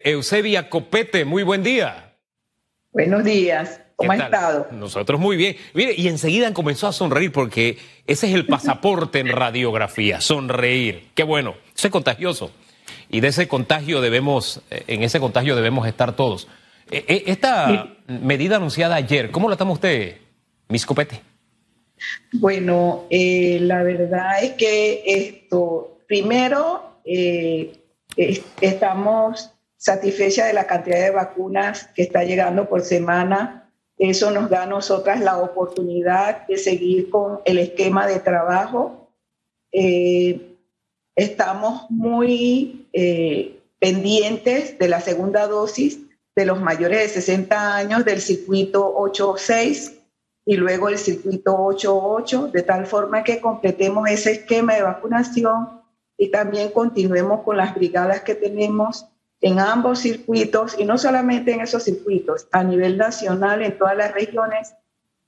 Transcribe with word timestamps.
Eusebia 0.00 0.70
Copete, 0.70 1.24
muy 1.24 1.42
buen 1.42 1.62
día. 1.64 2.14
Buenos 2.92 3.24
días. 3.24 3.80
¿Cómo 3.96 4.12
ha 4.12 4.16
estado? 4.16 4.68
Nosotros 4.70 5.18
muy 5.18 5.36
bien. 5.36 5.56
Mire, 5.74 5.92
y 5.96 6.06
enseguida 6.06 6.54
comenzó 6.54 6.86
a 6.86 6.92
sonreír 6.92 7.32
porque 7.32 7.78
ese 8.06 8.28
es 8.28 8.34
el 8.34 8.46
pasaporte 8.46 9.18
en 9.18 9.26
radiografía, 9.26 10.20
sonreír. 10.20 11.08
Qué 11.14 11.24
bueno, 11.24 11.56
eso 11.74 11.88
es 11.88 11.92
contagioso. 11.92 12.52
Y 13.10 13.20
de 13.20 13.28
ese 13.28 13.48
contagio 13.48 14.00
debemos, 14.00 14.62
eh, 14.70 14.84
en 14.86 15.02
ese 15.02 15.18
contagio 15.18 15.56
debemos 15.56 15.84
estar 15.88 16.14
todos. 16.14 16.46
Eh, 16.92 17.04
eh, 17.08 17.24
esta 17.26 17.96
medida 18.06 18.56
anunciada 18.56 18.94
ayer, 18.94 19.32
¿cómo 19.32 19.50
la 19.50 19.56
toma 19.56 19.72
usted, 19.72 20.18
Miss 20.68 20.86
Copete? 20.86 21.20
Bueno, 22.34 23.06
la 23.10 23.82
verdad 23.82 24.44
es 24.44 24.52
que 24.52 25.02
esto, 25.04 25.98
primero, 26.06 27.00
estamos 28.60 29.57
satisfecha 29.78 30.46
de 30.46 30.52
la 30.52 30.66
cantidad 30.66 31.00
de 31.00 31.10
vacunas 31.10 31.88
que 31.94 32.02
está 32.02 32.24
llegando 32.24 32.68
por 32.68 32.82
semana. 32.82 33.70
Eso 33.96 34.30
nos 34.30 34.50
da 34.50 34.64
a 34.64 34.66
nosotras 34.66 35.20
la 35.20 35.38
oportunidad 35.38 36.46
de 36.46 36.58
seguir 36.58 37.08
con 37.08 37.40
el 37.44 37.58
esquema 37.58 38.06
de 38.06 38.18
trabajo. 38.18 39.10
Eh, 39.72 40.56
estamos 41.14 41.86
muy 41.90 42.88
eh, 42.92 43.60
pendientes 43.78 44.78
de 44.78 44.88
la 44.88 45.00
segunda 45.00 45.46
dosis 45.46 46.00
de 46.34 46.46
los 46.46 46.60
mayores 46.60 47.00
de 47.00 47.08
60 47.08 47.76
años 47.76 48.04
del 48.04 48.20
circuito 48.20 48.94
8.6 48.94 49.94
y 50.44 50.56
luego 50.56 50.88
el 50.88 50.98
circuito 50.98 51.56
8.8, 51.56 52.50
de 52.50 52.62
tal 52.62 52.86
forma 52.86 53.22
que 53.22 53.40
completemos 53.40 54.08
ese 54.08 54.32
esquema 54.32 54.74
de 54.74 54.82
vacunación 54.82 55.82
y 56.16 56.30
también 56.30 56.70
continuemos 56.70 57.42
con 57.42 57.56
las 57.56 57.74
brigadas 57.74 58.22
que 58.22 58.34
tenemos 58.34 59.06
en 59.40 59.60
ambos 59.60 60.00
circuitos 60.00 60.78
y 60.78 60.84
no 60.84 60.98
solamente 60.98 61.52
en 61.52 61.60
esos 61.60 61.84
circuitos, 61.84 62.48
a 62.50 62.64
nivel 62.64 62.98
nacional, 62.98 63.62
en 63.62 63.78
todas 63.78 63.96
las 63.96 64.12
regiones, 64.12 64.74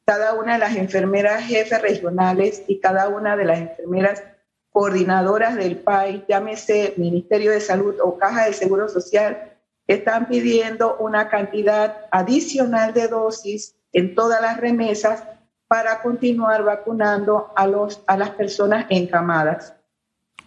cada 0.04 0.34
una 0.34 0.54
de 0.54 0.58
las 0.58 0.76
enfermeras 0.76 1.44
jefes 1.44 1.80
regionales 1.80 2.62
y 2.66 2.80
cada 2.80 3.08
una 3.08 3.36
de 3.36 3.44
las 3.44 3.58
enfermeras 3.60 4.22
coordinadoras 4.70 5.56
del 5.56 5.78
país, 5.78 6.22
llámese 6.28 6.94
Ministerio 6.96 7.52
de 7.52 7.60
Salud 7.60 7.96
o 8.02 8.18
Caja 8.18 8.46
de 8.46 8.52
Seguro 8.52 8.88
Social, 8.88 9.52
están 9.86 10.26
pidiendo 10.26 10.96
una 10.98 11.28
cantidad 11.28 12.06
adicional 12.10 12.94
de 12.94 13.08
dosis 13.08 13.76
en 13.92 14.14
todas 14.14 14.40
las 14.40 14.56
remesas 14.58 15.24
para 15.66 16.02
continuar 16.02 16.64
vacunando 16.64 17.52
a, 17.54 17.66
los, 17.66 18.02
a 18.06 18.16
las 18.16 18.30
personas 18.30 18.86
encamadas 18.88 19.74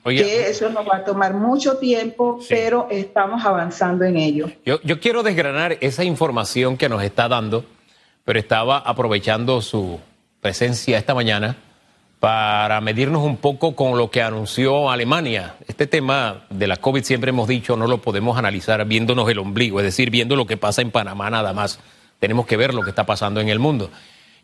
que 0.04 0.50
eso 0.50 0.70
nos 0.70 0.86
va 0.88 0.98
a 0.98 1.04
tomar 1.04 1.34
mucho 1.34 1.78
tiempo, 1.78 2.40
pero 2.50 2.88
estamos 2.90 3.46
avanzando 3.46 4.04
en 4.06 4.18
ello. 4.18 4.50
Yo, 4.66 4.80
yo 4.84 5.00
quiero 5.00 5.24
desgranar 5.24 5.78
esa 5.82 6.04
información 6.04 6.78
que 6.78 6.90
nos 6.90 7.04
está 7.04 7.28
dando, 7.28 7.66
pero 8.26 8.40
estaba 8.40 8.78
aprovechando 8.78 9.62
su 9.62 10.00
presencia 10.42 10.98
esta 10.98 11.16
mañana 11.16 11.58
para 12.24 12.80
medirnos 12.80 13.22
un 13.24 13.36
poco 13.36 13.76
con 13.76 13.98
lo 13.98 14.10
que 14.10 14.22
anunció 14.22 14.90
Alemania. 14.90 15.56
Este 15.68 15.88
tema 15.88 16.46
de 16.50 16.68
la 16.68 16.78
COVID 16.78 17.04
siempre 17.04 17.32
hemos 17.32 17.50
dicho 17.50 17.76
no 17.76 17.86
lo 17.86 17.98
podemos 17.98 18.38
analizar 18.38 18.86
viéndonos 18.86 19.30
el 19.30 19.40
ombligo, 19.40 19.82
es 19.82 19.86
decir, 19.86 20.10
viendo 20.10 20.38
lo 20.38 20.46
que 20.46 20.56
pasa 20.56 20.82
en 20.82 20.92
Panamá 20.92 21.30
nada 21.30 21.52
más. 21.52 21.80
Tenemos 22.20 22.46
que 22.46 22.56
ver 22.56 22.74
lo 22.74 22.82
que 22.82 22.92
está 22.92 23.06
pasando 23.06 23.42
en 23.42 23.50
el 23.50 23.60
mundo. 23.60 23.90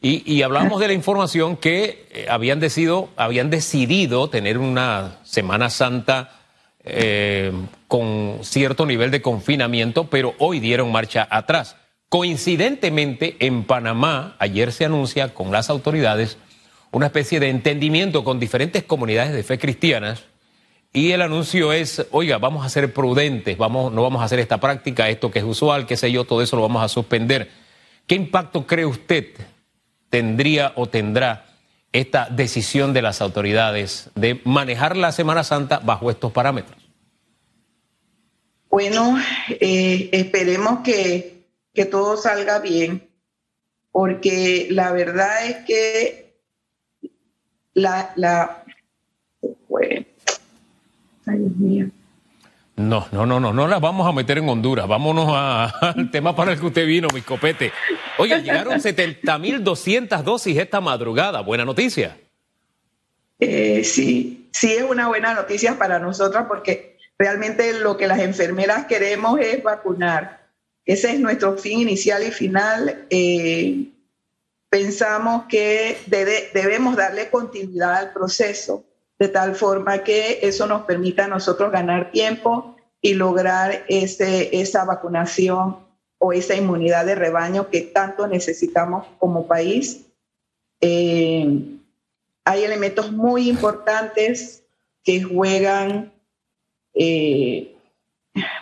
Y, 0.02 0.44
hablamos 0.44 0.80
de 0.80 0.88
la 0.88 0.94
información 0.94 1.58
que 1.58 2.08
eh, 2.11 2.28
habían, 2.30 2.61
decidido, 2.61 3.09
habían 3.17 3.50
decidido 3.50 4.30
tener 4.30 4.58
una 4.58 5.17
Semana 5.23 5.69
Santa 5.69 6.39
eh, 6.86 7.52
con 7.89 8.39
cierto 8.44 8.86
nivel 8.86 9.11
de 9.11 9.22
confinamiento, 9.22 10.06
pero 10.06 10.36
hoy 10.39 10.61
dieron 10.61 10.89
marcha 10.89 11.28
atrás. 11.30 11.75
Coincidentemente, 12.08 13.36
en 13.39 13.66
Panamá, 13.66 14.38
ayer 14.39 14.72
se 14.72 14.86
anuncia 14.86 15.33
con 15.33 15.52
las 15.52 15.69
autoridades 15.69 16.38
una 16.91 17.08
especie 17.08 17.41
de 17.41 17.50
entendimiento 17.50 18.23
con 18.23 18.40
diferentes 18.40 18.84
comunidades 18.84 19.34
de 19.34 19.44
fe 19.44 19.59
cristianas 19.59 20.23
y 20.91 21.12
el 21.12 21.22
anuncio 21.22 21.72
es, 21.72 22.07
oiga, 22.12 22.40
vamos 22.40 22.66
a 22.66 22.69
ser 22.69 22.94
prudentes, 22.94 23.57
vamos, 23.57 23.91
no 23.94 24.02
vamos 24.02 24.22
a 24.22 24.25
hacer 24.25 24.40
esta 24.40 24.59
práctica, 24.59 25.09
esto 25.09 25.29
que 25.29 25.40
es 25.40 25.46
usual, 25.46 25.85
qué 25.85 25.97
sé 25.97 26.12
yo, 26.12 26.23
todo 26.23 26.41
eso 26.41 26.56
lo 26.56 26.63
vamos 26.63 26.84
a 26.84 26.88
suspender. 26.88 27.52
¿Qué 28.07 28.16
impacto 28.16 28.66
cree 28.66 28.85
usted 28.85 29.28
tendría 30.09 30.74
o 30.75 30.88
tendrá 30.88 31.46
esta 31.92 32.28
decisión 32.30 32.94
de 32.94 33.02
las 33.02 33.22
autoridades 33.22 34.09
de 34.16 34.42
manejar 34.46 34.96
la 34.96 35.12
Semana 35.12 35.44
Santa 35.44 35.80
bajo 35.80 36.12
estos 36.12 36.31
parámetros? 36.31 36.78
Bueno, 38.70 39.18
eh, 39.50 40.09
esperemos 40.12 40.81
que, 40.81 41.47
que, 41.74 41.86
todo 41.86 42.18
salga 42.18 42.59
bien, 42.59 43.09
porque 43.92 44.68
la 44.70 44.92
verdad 44.92 45.47
es 45.47 45.58
que 45.66 46.36
la... 47.74 48.14
la 48.16 48.64
ay, 51.26 51.38
Dios 51.38 51.56
mío. 51.58 51.90
No, 52.79 53.06
no, 53.12 53.25
no, 53.25 53.41
no, 53.41 53.51
no 53.51 53.67
las 53.67 53.81
vamos 53.81 54.07
a 54.07 54.13
meter 54.13 54.38
en 54.38 54.47
Honduras. 54.47 54.88
Vámonos 54.88 55.28
al 55.81 56.09
tema 56.12 56.34
para 56.34 56.53
el 56.53 56.59
que 56.62 56.67
usted 56.67 56.88
vino, 56.88 57.09
mi 57.13 57.22
copete. 57.22 57.73
Oye, 58.17 58.41
llegaron 58.41 58.73
70.200 58.79 60.23
dosis 60.23 60.57
esta 60.57 60.79
madrugada. 60.79 61.41
Buena 61.41 61.66
noticia. 61.66 62.17
Eh, 63.38 63.84
sí, 63.84 64.47
sí 64.53 64.72
es 64.72 64.84
una 64.84 65.09
buena 65.09 65.34
noticia 65.34 65.78
para 65.78 66.00
nosotras 66.00 66.45
porque 66.47 66.97
realmente 67.17 67.78
lo 67.81 67.97
que 67.97 68.07
las 68.07 68.19
enfermeras 68.19 68.85
queremos 68.85 69.41
es 69.41 69.61
vacunar. 69.61 70.47
Ese 70.85 71.11
es 71.11 71.19
nuestro 71.19 71.57
fin 71.57 71.81
inicial 71.81 72.25
y 72.25 72.31
final. 72.31 73.07
Eh, 73.09 73.90
pensamos 74.69 75.44
que 75.50 75.97
debemos 76.53 76.96
darle 76.96 77.29
continuidad 77.29 77.96
al 77.96 78.13
proceso 78.13 78.85
de 79.19 79.28
tal 79.28 79.53
forma 79.56 80.03
que 80.03 80.40
eso 80.41 80.66
nos 80.66 80.84
permita 80.84 81.25
a 81.25 81.28
nosotros 81.28 81.72
ganar 81.72 82.12
tiempo 82.12 82.78
y 83.02 83.13
lograr 83.13 83.84
ese, 83.90 84.62
esa 84.62 84.85
vacunación 84.85 85.78
o 86.18 86.34
esa 86.34 86.56
inmunidad 86.56 87.06
de 87.06 87.16
rebaño 87.16 87.69
que 87.69 87.81
tanto 87.81 88.28
necesitamos 88.28 89.06
como 89.19 89.46
país. 89.46 90.06
Eh, 90.81 91.47
hay 92.46 92.63
elementos 92.63 93.12
muy 93.12 93.50
importantes 93.50 94.63
que 95.03 95.22
juegan 95.22 96.13
eh, 96.94 97.75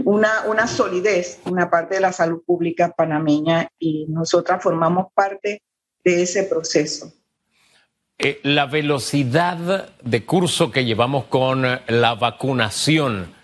una, 0.04 0.46
una 0.48 0.68
solidez, 0.68 1.40
una 1.46 1.70
parte 1.70 1.96
de 1.96 2.02
la 2.02 2.14
salud 2.14 2.42
pública 2.44 2.94
panameña 2.96 3.70
y 3.78 4.08
nosotras 4.10 4.62
formamos 4.62 5.08
parte 5.14 5.62
de 6.04 6.22
ese 6.24 6.44
proceso. 6.44 7.14
Eh, 8.20 8.40
la 8.42 8.66
velocidad 8.66 9.90
de 10.02 10.26
curso 10.26 10.72
que 10.72 10.86
llevamos 10.86 11.26
con 11.26 11.62
la 11.88 12.16
vacunación, 12.16 13.36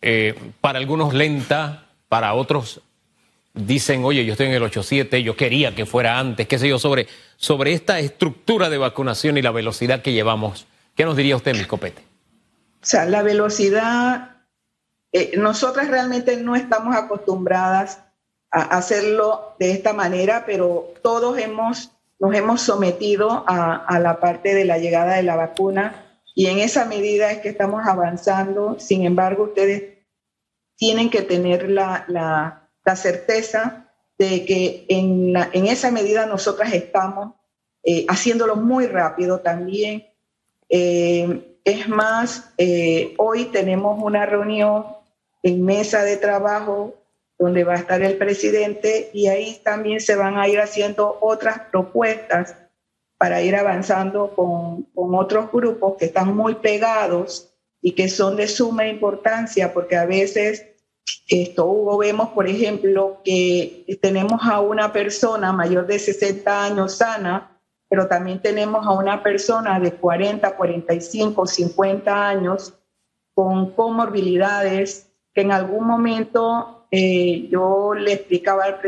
eh, 0.00 0.34
para 0.62 0.78
algunos 0.78 1.12
lenta, 1.12 1.86
para 2.08 2.32
otros 2.32 2.80
dicen, 3.52 4.02
oye, 4.04 4.24
yo 4.24 4.32
estoy 4.32 4.46
en 4.46 4.54
el 4.54 4.62
8-7, 4.62 5.22
yo 5.22 5.36
quería 5.36 5.74
que 5.74 5.86
fuera 5.86 6.18
antes, 6.18 6.48
qué 6.48 6.58
sé 6.58 6.68
yo, 6.68 6.78
sobre, 6.78 7.06
sobre 7.36 7.72
esta 7.72 7.98
estructura 8.00 8.70
de 8.70 8.78
vacunación 8.78 9.36
y 9.36 9.42
la 9.42 9.52
velocidad 9.52 10.02
que 10.02 10.12
llevamos. 10.12 10.66
¿Qué 10.96 11.04
nos 11.04 11.16
diría 11.16 11.36
usted, 11.36 11.54
mi 11.54 11.64
copete? 11.64 12.02
O 12.82 12.86
sea, 12.86 13.04
la 13.04 13.22
velocidad, 13.22 14.38
eh, 15.12 15.32
nosotras 15.36 15.88
realmente 15.88 16.36
no 16.38 16.56
estamos 16.56 16.96
acostumbradas 16.96 18.00
a 18.50 18.62
hacerlo 18.76 19.54
de 19.58 19.72
esta 19.72 19.92
manera, 19.92 20.44
pero 20.46 20.92
todos 21.02 21.38
hemos 21.38 21.93
nos 22.24 22.34
hemos 22.34 22.62
sometido 22.62 23.44
a, 23.46 23.98
la 24.00 24.18
parte 24.18 24.54
de 24.54 24.64
la 24.64 24.78
llegada 24.78 25.16
de 25.16 25.22
la 25.22 25.36
vacuna 25.36 26.06
y 26.34 26.46
en 26.46 26.58
esa 26.58 26.86
medida 26.86 27.30
es 27.30 27.40
que 27.40 27.50
estamos 27.50 27.86
avanzando. 27.86 28.80
Sin 28.80 29.04
embargo, 29.04 29.44
ustedes 29.44 29.98
tienen 30.74 31.10
que 31.10 31.20
tener 31.20 31.68
la, 31.68 32.06
la, 32.08 32.96
certeza 32.96 33.90
de 34.16 34.46
que 34.46 34.86
en, 34.88 35.36
en, 35.52 35.66
esa 35.66 35.90
medida 35.90 36.24
nosotras 36.24 36.72
estamos 36.72 37.34
eh, 37.82 38.06
haciéndolo 38.08 38.56
muy 38.56 38.86
rápido 38.86 39.40
también. 39.40 40.06
Eh, 40.70 41.58
es 41.62 41.88
más, 41.90 42.54
eh, 42.56 43.14
hoy 43.18 43.44
tenemos 43.46 44.02
una 44.02 44.24
reunión 44.24 44.86
en 45.42 45.62
mesa 45.62 46.02
de 46.04 46.16
trabajo 46.16 46.94
donde 47.38 47.64
va 47.64 47.74
a 47.74 47.78
estar 47.78 48.02
el 48.02 48.16
presidente 48.16 49.10
y 49.12 49.26
ahí 49.26 49.60
también 49.64 50.00
se 50.00 50.16
van 50.16 50.38
a 50.38 50.48
ir 50.48 50.60
haciendo 50.60 51.18
otras 51.20 51.60
propuestas 51.70 52.56
para 53.18 53.42
ir 53.42 53.56
avanzando 53.56 54.34
con, 54.34 54.84
con 54.94 55.14
otros 55.14 55.50
grupos 55.50 55.96
que 55.98 56.06
están 56.06 56.34
muy 56.36 56.56
pegados 56.56 57.54
y 57.80 57.92
que 57.92 58.08
son 58.08 58.36
de 58.36 58.48
suma 58.48 58.86
importancia 58.86 59.72
porque 59.72 59.96
a 59.96 60.06
veces 60.06 60.74
esto, 61.26 61.66
Hugo, 61.66 61.98
vemos, 61.98 62.30
por 62.30 62.46
ejemplo, 62.48 63.20
que 63.24 63.98
tenemos 64.00 64.40
a 64.42 64.60
una 64.60 64.92
persona 64.92 65.52
mayor 65.52 65.86
de 65.86 65.98
60 65.98 66.64
años 66.64 66.96
sana, 66.96 67.60
pero 67.88 68.08
también 68.08 68.40
tenemos 68.40 68.86
a 68.86 68.92
una 68.92 69.22
persona 69.22 69.78
de 69.80 69.92
40, 69.92 70.56
45, 70.56 71.46
50 71.46 72.28
años 72.28 72.74
con 73.34 73.72
comorbilidades 73.72 75.10
que 75.34 75.42
en 75.42 75.52
algún 75.52 75.86
momento 75.86 76.83
eh, 76.90 77.48
yo 77.50 77.94
le 77.94 78.12
explicaba 78.12 78.64
al, 78.64 78.80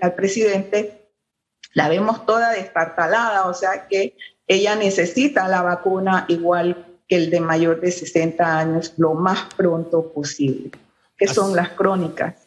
al 0.00 0.14
presidente, 0.14 1.08
la 1.72 1.88
vemos 1.88 2.24
toda 2.26 2.50
destartalada, 2.52 3.46
o 3.46 3.54
sea 3.54 3.86
que 3.88 4.16
ella 4.46 4.76
necesita 4.76 5.48
la 5.48 5.62
vacuna 5.62 6.24
igual 6.28 6.86
que 7.08 7.16
el 7.16 7.30
de 7.30 7.40
mayor 7.40 7.80
de 7.80 7.90
60 7.90 8.58
años 8.58 8.94
lo 8.96 9.14
más 9.14 9.52
pronto 9.56 10.12
posible, 10.12 10.70
que 11.16 11.28
son 11.28 11.54
las 11.54 11.70
crónicas. 11.70 12.46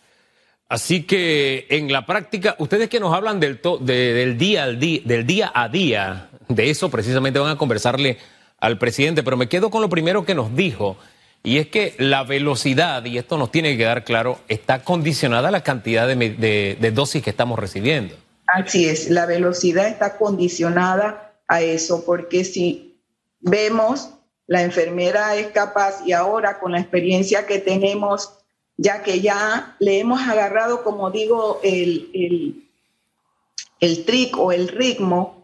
Así 0.67 1.03
que 1.03 1.65
en 1.69 1.91
la 1.91 2.05
práctica, 2.05 2.55
ustedes 2.59 2.89
que 2.89 2.99
nos 2.99 3.13
hablan 3.13 3.39
del, 3.39 3.59
del, 3.81 4.37
día 4.37 4.63
al 4.65 4.79
día, 4.79 5.01
del 5.03 5.25
día 5.25 5.51
a 5.53 5.67
día, 5.67 6.29
de 6.47 6.69
eso 6.69 6.89
precisamente 6.89 7.39
van 7.39 7.51
a 7.51 7.57
conversarle 7.57 8.17
al 8.59 8.77
presidente, 8.77 9.23
pero 9.23 9.35
me 9.35 9.49
quedo 9.49 9.71
con 9.71 9.81
lo 9.81 9.89
primero 9.89 10.25
que 10.25 10.35
nos 10.35 10.55
dijo, 10.55 10.97
y 11.43 11.57
es 11.57 11.67
que 11.67 11.95
la 11.97 12.23
velocidad, 12.23 13.05
y 13.05 13.17
esto 13.17 13.37
nos 13.37 13.51
tiene 13.51 13.71
que 13.71 13.77
quedar 13.79 14.03
claro, 14.03 14.39
está 14.47 14.83
condicionada 14.83 15.47
a 15.47 15.51
la 15.51 15.63
cantidad 15.63 16.07
de, 16.07 16.91
dosis 16.93 17.23
que 17.23 17.29
estamos 17.29 17.57
recibiendo. 17.57 18.15
Así 18.47 18.89
es, 18.89 19.09
la 19.09 19.25
velocidad 19.25 19.87
está 19.87 20.17
condicionada 20.17 21.33
a 21.47 21.61
eso, 21.61 22.03
porque 22.05 22.43
si 22.43 22.99
vemos 23.39 24.11
la 24.47 24.63
enfermera 24.63 25.35
es 25.35 25.47
capaz 25.47 26.01
y 26.05 26.11
ahora 26.11 26.59
con 26.59 26.71
la 26.71 26.79
experiencia 26.79 27.45
que 27.45 27.59
tenemos, 27.59 28.33
ya 28.77 29.03
que 29.03 29.21
ya 29.21 29.75
le 29.79 29.99
hemos 29.99 30.21
agarrado, 30.27 30.83
como 30.83 31.11
digo, 31.11 31.59
el, 31.63 32.09
el, 32.13 32.69
el 33.79 34.05
trick 34.05 34.37
o 34.37 34.51
el 34.51 34.67
ritmo 34.67 35.39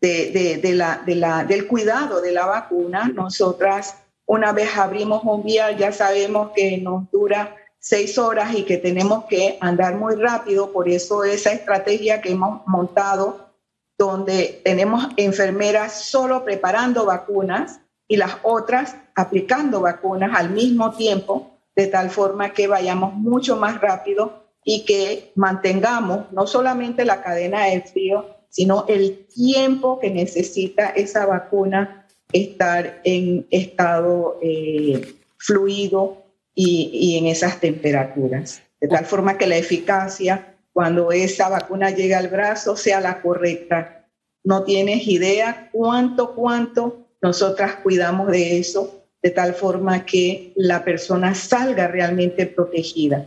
de, 0.00 0.58
de 0.58 0.74
la, 0.74 1.44
del 1.44 1.66
cuidado 1.66 2.20
de 2.20 2.32
la 2.32 2.46
vacuna, 2.46 3.08
nosotras 3.08 3.96
una 4.30 4.52
vez 4.52 4.76
abrimos 4.76 5.24
un 5.24 5.42
vial 5.42 5.76
ya 5.76 5.90
sabemos 5.90 6.52
que 6.54 6.78
nos 6.78 7.10
dura 7.10 7.56
seis 7.80 8.16
horas 8.16 8.54
y 8.54 8.62
que 8.62 8.76
tenemos 8.76 9.24
que 9.24 9.58
andar 9.60 9.96
muy 9.96 10.14
rápido, 10.14 10.70
por 10.70 10.88
eso 10.88 11.24
esa 11.24 11.50
estrategia 11.50 12.20
que 12.20 12.30
hemos 12.30 12.64
montado, 12.68 13.50
donde 13.98 14.60
tenemos 14.64 15.08
enfermeras 15.16 16.04
solo 16.04 16.44
preparando 16.44 17.06
vacunas, 17.06 17.80
y 18.06 18.18
las 18.18 18.36
otras 18.44 18.94
aplicando 19.16 19.80
vacunas 19.80 20.30
al 20.36 20.50
mismo 20.50 20.92
tiempo, 20.92 21.58
de 21.74 21.88
tal 21.88 22.08
forma 22.10 22.52
que 22.52 22.68
vayamos 22.68 23.14
mucho 23.14 23.56
más 23.56 23.80
rápido 23.80 24.44
y 24.64 24.84
que 24.84 25.32
mantengamos 25.34 26.30
no 26.30 26.46
solamente 26.46 27.04
la 27.04 27.20
cadena 27.20 27.64
de 27.64 27.80
frío, 27.80 28.26
sino 28.48 28.84
el 28.86 29.26
tiempo 29.26 29.98
que 29.98 30.10
necesita 30.10 30.90
esa 30.90 31.26
vacuna 31.26 31.99
estar 32.32 33.00
en 33.04 33.46
estado 33.50 34.38
eh, 34.42 35.14
fluido 35.38 36.24
y, 36.54 37.16
en 37.18 37.26
esas 37.26 37.60
temperaturas. 37.60 38.62
De 38.80 38.88
tal 38.88 39.04
forma 39.04 39.38
que 39.38 39.46
la 39.46 39.56
eficacia, 39.56 40.54
cuando 40.72 41.12
esa 41.12 41.48
vacuna 41.48 41.90
llega 41.90 42.18
al 42.18 42.28
brazo, 42.28 42.76
sea 42.76 43.00
la 43.00 43.20
correcta. 43.22 44.06
No 44.44 44.64
tienes 44.64 45.06
idea 45.06 45.68
cuánto, 45.72 46.34
cuánto 46.34 47.06
nosotras 47.20 47.76
cuidamos 47.82 48.28
de 48.28 48.58
eso 48.58 49.04
de 49.22 49.30
tal 49.30 49.52
forma 49.54 50.06
que 50.06 50.52
la 50.56 50.82
persona 50.82 51.34
salga 51.34 51.88
realmente 51.88 52.46
protegida. 52.46 53.26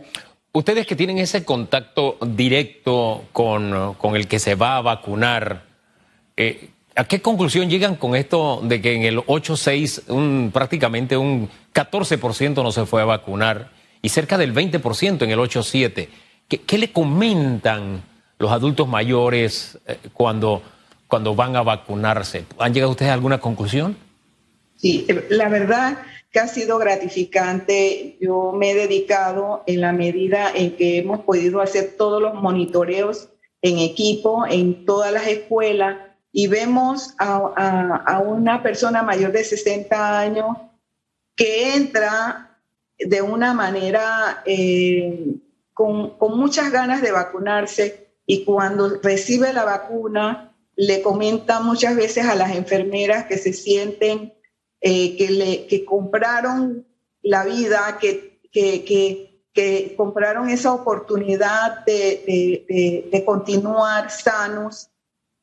Ustedes 0.52 0.86
que 0.86 0.96
tienen 0.96 1.18
ese 1.18 1.44
contacto 1.44 2.16
directo 2.26 3.24
con, 3.32 3.94
con 3.94 4.16
el 4.16 4.26
que 4.26 4.38
se 4.38 4.54
va 4.54 4.76
a 4.76 4.82
vacunar, 4.82 5.62
eh, 6.36 6.70
¿a 6.96 7.04
qué 7.04 7.20
conclusión 7.20 7.68
llegan 7.68 7.96
con 7.96 8.14
esto 8.16 8.60
de 8.62 8.80
que 8.80 8.94
en 8.94 9.02
el 9.02 9.18
8-6 9.18 10.08
un, 10.08 10.50
prácticamente 10.52 11.16
un 11.16 11.48
14% 11.74 12.62
no 12.62 12.72
se 12.72 12.86
fue 12.86 13.02
a 13.02 13.06
vacunar 13.06 13.70
y 14.02 14.08
cerca 14.08 14.38
del 14.38 14.54
20% 14.54 15.22
en 15.22 15.30
el 15.30 15.38
8-7? 15.38 16.08
¿Qué, 16.48 16.60
¿Qué, 16.60 16.78
le 16.78 16.92
comentan 16.92 18.02
los 18.38 18.52
adultos 18.52 18.86
mayores 18.86 19.78
eh, 19.86 19.96
cuando 20.12 20.62
cuando 21.14 21.36
van 21.36 21.54
a 21.54 21.62
vacunarse. 21.62 22.44
¿Han 22.58 22.74
llegado 22.74 22.90
ustedes 22.90 23.10
a 23.10 23.14
alguna 23.14 23.38
conclusión? 23.38 23.96
Sí, 24.76 25.06
la 25.28 25.48
verdad 25.48 25.98
que 26.32 26.40
ha 26.40 26.48
sido 26.48 26.76
gratificante. 26.78 28.16
Yo 28.20 28.52
me 28.52 28.72
he 28.72 28.74
dedicado 28.74 29.62
en 29.68 29.80
la 29.80 29.92
medida 29.92 30.50
en 30.52 30.76
que 30.76 30.98
hemos 30.98 31.20
podido 31.20 31.60
hacer 31.60 31.94
todos 31.96 32.20
los 32.20 32.34
monitoreos 32.34 33.28
en 33.62 33.78
equipo, 33.78 34.44
en 34.48 34.84
todas 34.84 35.12
las 35.12 35.28
escuelas, 35.28 35.98
y 36.36 36.48
vemos 36.48 37.14
a, 37.16 38.18
una 38.18 38.60
persona 38.60 39.04
mayor 39.04 39.30
de 39.30 39.44
60 39.44 40.18
años 40.18 40.56
que 41.36 41.76
entra 41.76 42.58
de 42.98 43.22
una 43.22 43.54
manera 43.54 44.42
eh, 44.44 45.36
con, 45.72 46.18
con 46.18 46.36
muchas 46.36 46.72
ganas 46.72 47.02
de 47.02 47.12
vacunarse 47.12 48.08
y 48.26 48.44
cuando 48.44 49.00
recibe 49.00 49.52
la 49.52 49.64
vacuna 49.64 50.52
le 50.74 51.02
comenta 51.02 51.60
muchas 51.60 51.94
veces 51.94 52.26
a 52.26 52.34
las 52.34 52.50
enfermeras 52.50 53.26
que 53.26 53.38
se 53.38 53.52
sienten 53.52 54.34
eh, 54.80 55.16
que, 55.16 55.30
le, 55.30 55.66
que 55.68 55.84
compraron 55.84 56.84
la 57.22 57.44
vida, 57.44 57.96
que, 58.00 58.40
que, 58.50 58.84
que, 59.54 59.94
compraron 59.96 60.48
esa 60.48 60.72
oportunidad 60.72 61.84
de, 61.84 62.64
de, 62.68 63.08
de, 63.12 63.24
continuar 63.24 64.10
sanos, 64.10 64.90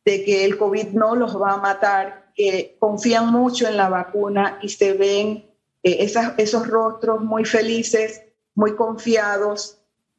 de 0.05 0.23
que 0.23 0.45
el 0.45 0.57
COVID 0.57 0.89
no 0.89 1.15
los 1.15 1.39
va 1.39 1.53
a 1.53 1.57
matar, 1.57 2.31
que 2.35 2.75
confían 2.79 3.31
mucho 3.31 3.67
en 3.67 3.77
la 3.77 3.89
vacuna 3.89 4.59
y 4.61 4.69
se 4.69 4.93
ven 4.93 5.45
eh, 5.83 6.11
esos 6.37 6.67
rostros 6.67 7.21
muy 7.21 7.45
felices, 7.45 8.21
muy 8.55 8.75
confiados, 8.75 9.77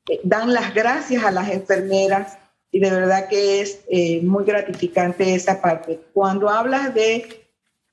eh, 0.08 0.20
dan 0.24 0.52
las 0.52 0.74
gracias 0.74 1.24
a 1.24 1.30
las 1.30 1.50
enfermeras 1.50 2.38
y 2.72 2.80
de 2.80 2.90
verdad 2.90 3.28
que 3.28 3.60
es 3.60 3.80
eh, 3.88 4.20
muy 4.22 4.44
gratificante 4.44 5.34
esa 5.34 5.60
parte. 5.60 6.00
Cuando 6.12 6.48
hablas 6.48 6.94
de 6.94 7.42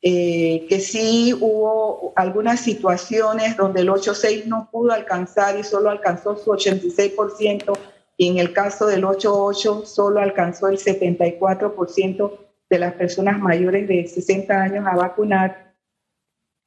eh, 0.02 0.66
que 0.70 0.80
sí 0.80 1.34
hubo 1.34 2.14
algunas 2.16 2.62
situaciones 2.62 3.58
donde 3.58 3.82
el 3.82 3.90
8.6 3.90 4.46
no 4.46 4.70
pudo 4.72 4.94
alcanzar 4.94 5.60
y 5.60 5.66
solo 5.66 5.90
alcanzó 5.90 6.38
su 6.38 6.50
86%, 6.52 7.78
y 8.20 8.28
en 8.28 8.38
el 8.38 8.52
caso 8.52 8.86
del 8.86 9.06
8.8 9.06 9.86
solo 9.86 10.20
alcanzó 10.20 10.68
el 10.68 10.78
74% 10.78 12.38
de 12.70 12.78
las 12.78 12.94
personas 12.94 13.40
mayores 13.40 13.88
de 13.88 14.06
60 14.06 14.62
años 14.62 14.86
a 14.86 14.98
vacunar. 14.98 15.74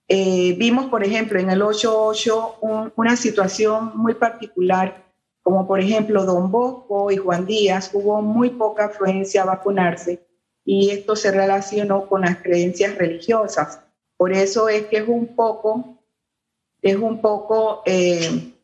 Eh, 0.09 0.55
vimos, 0.59 0.87
por 0.87 1.05
ejemplo, 1.05 1.39
en 1.39 1.51
el 1.51 1.61
8.8 1.61 2.93
una 2.97 3.17
situación 3.17 3.93
muy 3.95 4.15
particular 4.15 5.03
como 5.43 5.67
por 5.67 5.81
ejemplo 5.81 6.25
Don 6.25 6.51
Bosco 6.51 7.11
y 7.11 7.17
Juan 7.17 7.47
Díaz, 7.47 7.91
hubo 7.93 8.23
muy 8.23 8.51
poca 8.51 8.87
afluencia 8.87 9.43
a 9.43 9.47
vacunarse 9.47 10.27
y 10.65 10.91
esto 10.91 11.17
se 11.17 11.33
relacionó 11.33 12.07
con 12.07 12.23
las 12.23 12.39
creencias 12.39 12.97
religiosas. 12.97 13.81
Por 14.17 14.33
eso 14.33 14.69
es 14.69 14.87
que 14.87 14.99
es 14.99 15.09
un 15.09 15.35
poco, 15.35 15.99
es 16.81 16.97
un 16.97 17.21
poco 17.21 17.83
eh, 17.85 18.55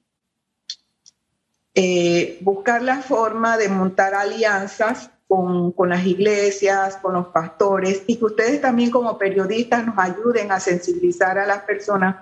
eh, 1.81 2.39
buscar 2.41 2.83
la 2.83 3.03
forma 3.03 3.57
de 3.57 3.69
montar 3.69 4.13
alianzas 4.13 5.11
con, 5.29 5.71
con, 5.71 5.91
las 5.91 6.05
iglesias, 6.05 6.97
con 6.97 7.13
los 7.15 7.29
pastores 7.29 8.03
y 8.09 8.17
que 8.17 8.25
ustedes 8.25 8.61
también 8.61 8.91
como 8.91 9.17
periodistas 9.17 9.87
nos 9.87 9.97
ayuden 9.97 10.51
a 10.51 10.59
sensibilizar 10.59 11.39
a 11.39 11.47
las 11.47 11.61
personas 11.61 12.17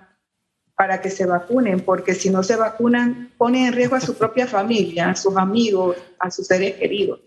para 0.76 1.00
que 1.00 1.08
se 1.08 1.24
vacunen, 1.24 1.80
porque 1.80 2.12
si 2.12 2.28
no 2.28 2.42
se 2.42 2.56
vacunan, 2.56 3.32
ponen 3.38 3.68
en 3.68 3.72
riesgo 3.72 3.96
a 3.96 4.00
su 4.02 4.14
propia 4.14 4.46
familia, 4.46 5.08
a 5.08 5.16
sus 5.16 5.34
amigos, 5.38 5.96
a 6.18 6.30
sus 6.30 6.46
seres 6.46 6.74
queridos. 6.74 7.20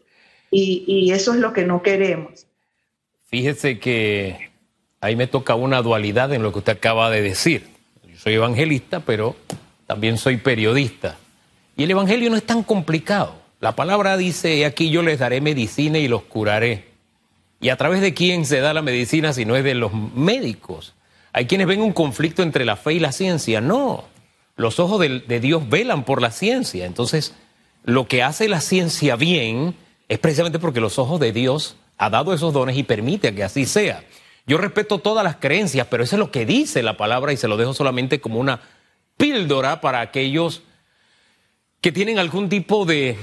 Y, 0.51 1.11
eso 1.11 1.33
es 1.33 1.39
lo 1.39 1.51
que 1.51 1.65
no 1.65 1.81
queremos. 1.81 2.45
Fíjese 3.25 3.79
que 3.79 4.51
ahí 5.01 5.15
me 5.15 5.25
toca 5.25 5.55
una 5.55 5.81
dualidad 5.81 6.31
en 6.31 6.43
lo 6.43 6.51
que 6.51 6.59
usted 6.59 6.73
acaba 6.73 7.09
de 7.09 7.23
decir. 7.23 7.65
Yo 8.03 8.19
soy 8.19 8.35
evangelista, 8.35 8.99
pero 8.99 9.35
también 9.87 10.19
soy 10.19 10.37
periodista. 10.37 11.17
Y 11.79 11.83
el 11.83 11.91
Evangelio 11.91 12.29
no 12.29 12.35
es 12.35 12.43
tan 12.43 12.61
complicado. 12.61 13.35
La 13.61 13.73
palabra 13.73 14.17
dice, 14.17 14.65
aquí 14.65 14.89
yo 14.89 15.01
les 15.01 15.19
daré 15.19 15.39
medicina 15.39 15.97
y 15.97 16.09
los 16.09 16.23
curaré. 16.23 16.89
¿Y 17.61 17.69
a 17.69 17.77
través 17.77 18.01
de 18.01 18.13
quién 18.13 18.45
se 18.45 18.59
da 18.59 18.73
la 18.73 18.81
medicina 18.81 19.31
si 19.31 19.45
no 19.45 19.55
es 19.55 19.63
de 19.63 19.75
los 19.75 19.93
médicos? 19.93 20.93
Hay 21.31 21.45
quienes 21.45 21.67
ven 21.67 21.81
un 21.81 21.93
conflicto 21.93 22.43
entre 22.43 22.65
la 22.65 22.75
fe 22.75 22.95
y 22.95 22.99
la 22.99 23.13
ciencia. 23.13 23.61
No, 23.61 24.03
los 24.57 24.77
ojos 24.81 24.99
de, 24.99 25.39
Dios 25.39 25.69
velan 25.69 26.03
por 26.03 26.21
la 26.21 26.31
ciencia. 26.31 26.85
Entonces, 26.85 27.33
lo 27.85 28.09
que 28.09 28.23
hace 28.23 28.49
la 28.49 28.59
ciencia 28.59 29.15
bien 29.15 29.73
es 30.09 30.19
precisamente 30.19 30.59
porque 30.59 30.81
los 30.81 30.99
ojos 30.99 31.17
de 31.21 31.31
Dios 31.31 31.77
ha 31.97 32.09
dado 32.09 32.33
esos 32.33 32.51
dones 32.51 32.75
y 32.75 32.83
permite 32.83 33.33
que 33.33 33.45
así 33.45 33.65
sea. 33.65 34.03
Yo 34.45 34.57
respeto 34.57 34.99
todas 34.99 35.23
las 35.23 35.37
creencias, 35.37 35.87
pero 35.89 36.03
eso 36.03 36.17
es 36.17 36.19
lo 36.19 36.29
que 36.29 36.45
dice 36.45 36.83
la 36.83 36.97
palabra 36.97 37.31
y 37.31 37.37
se 37.37 37.47
lo 37.47 37.55
dejo 37.55 37.73
solamente 37.73 38.19
como 38.19 38.37
una 38.37 38.59
píldora 39.15 39.79
para 39.79 40.01
aquellos 40.01 40.63
que 41.81 41.91
tienen 41.91 42.19
algún 42.19 42.49
tipo 42.49 42.85
de 42.85 43.17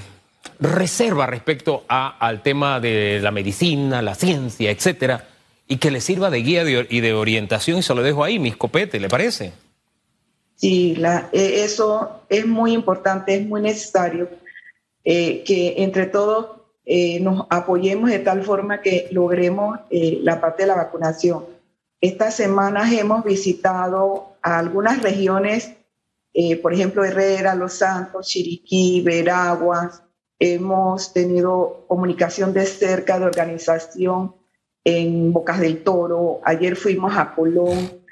reserva 0.60 1.26
respecto 1.26 1.84
al 1.88 2.42
tema 2.42 2.80
de 2.80 3.20
la 3.20 3.30
medicina, 3.30 4.02
la 4.02 4.14
ciencia, 4.14 4.70
etcétera 4.70 5.28
y 5.68 5.78
que 5.78 5.90
le 5.90 6.00
sirva 6.00 6.30
de 6.30 6.38
guía 6.38 6.62
y 6.64 7.00
de 7.00 7.12
orientación 7.12 7.78
y 7.78 7.82
se 7.82 7.94
lo 7.94 8.02
dejo 8.02 8.22
ahí, 8.22 8.38
mis 8.38 8.56
copetes, 8.56 9.00
¿le 9.00 9.08
parece? 9.08 9.52
Sí, 10.54 10.96
e, 11.32 11.64
eso 11.64 12.22
es 12.28 12.46
muy 12.46 12.72
importante, 12.72 13.34
es 13.34 13.46
muy 13.46 13.60
necesario 13.60 14.28
eh, 15.04 15.42
que 15.44 15.74
entre 15.78 16.06
todos 16.06 16.46
eh, 16.84 17.20
nos 17.20 17.46
apoyemos 17.50 18.10
de 18.10 18.20
tal 18.20 18.44
forma 18.44 18.80
que 18.80 19.08
logremos 19.10 19.80
eh, 19.90 20.20
la 20.22 20.40
parte 20.40 20.62
de 20.62 20.68
la 20.68 20.76
vacunación. 20.76 21.44
Estas 22.00 22.36
semanas 22.36 22.92
hemos 22.92 23.24
visitado 23.24 24.36
a 24.42 24.58
algunas 24.58 25.02
regiones, 25.02 25.72
por 26.62 26.74
ejemplo, 26.74 27.04
Herrera, 27.04 27.54
Los 27.54 27.74
Santos, 27.74 28.26
Chiriquí, 28.26 29.02
Veraguas. 29.02 30.02
Hemos 30.38 31.12
tenido 31.12 31.86
comunicación 31.88 32.52
de 32.52 32.66
cerca 32.66 33.18
de 33.18 33.24
organización 33.24 34.34
en 34.84 35.32
Bocas 35.32 35.60
del 35.60 35.82
Toro. 35.82 36.40
Ayer 36.44 36.76
fuimos 36.76 37.16
a 37.16 37.34
Colón, 37.34 38.02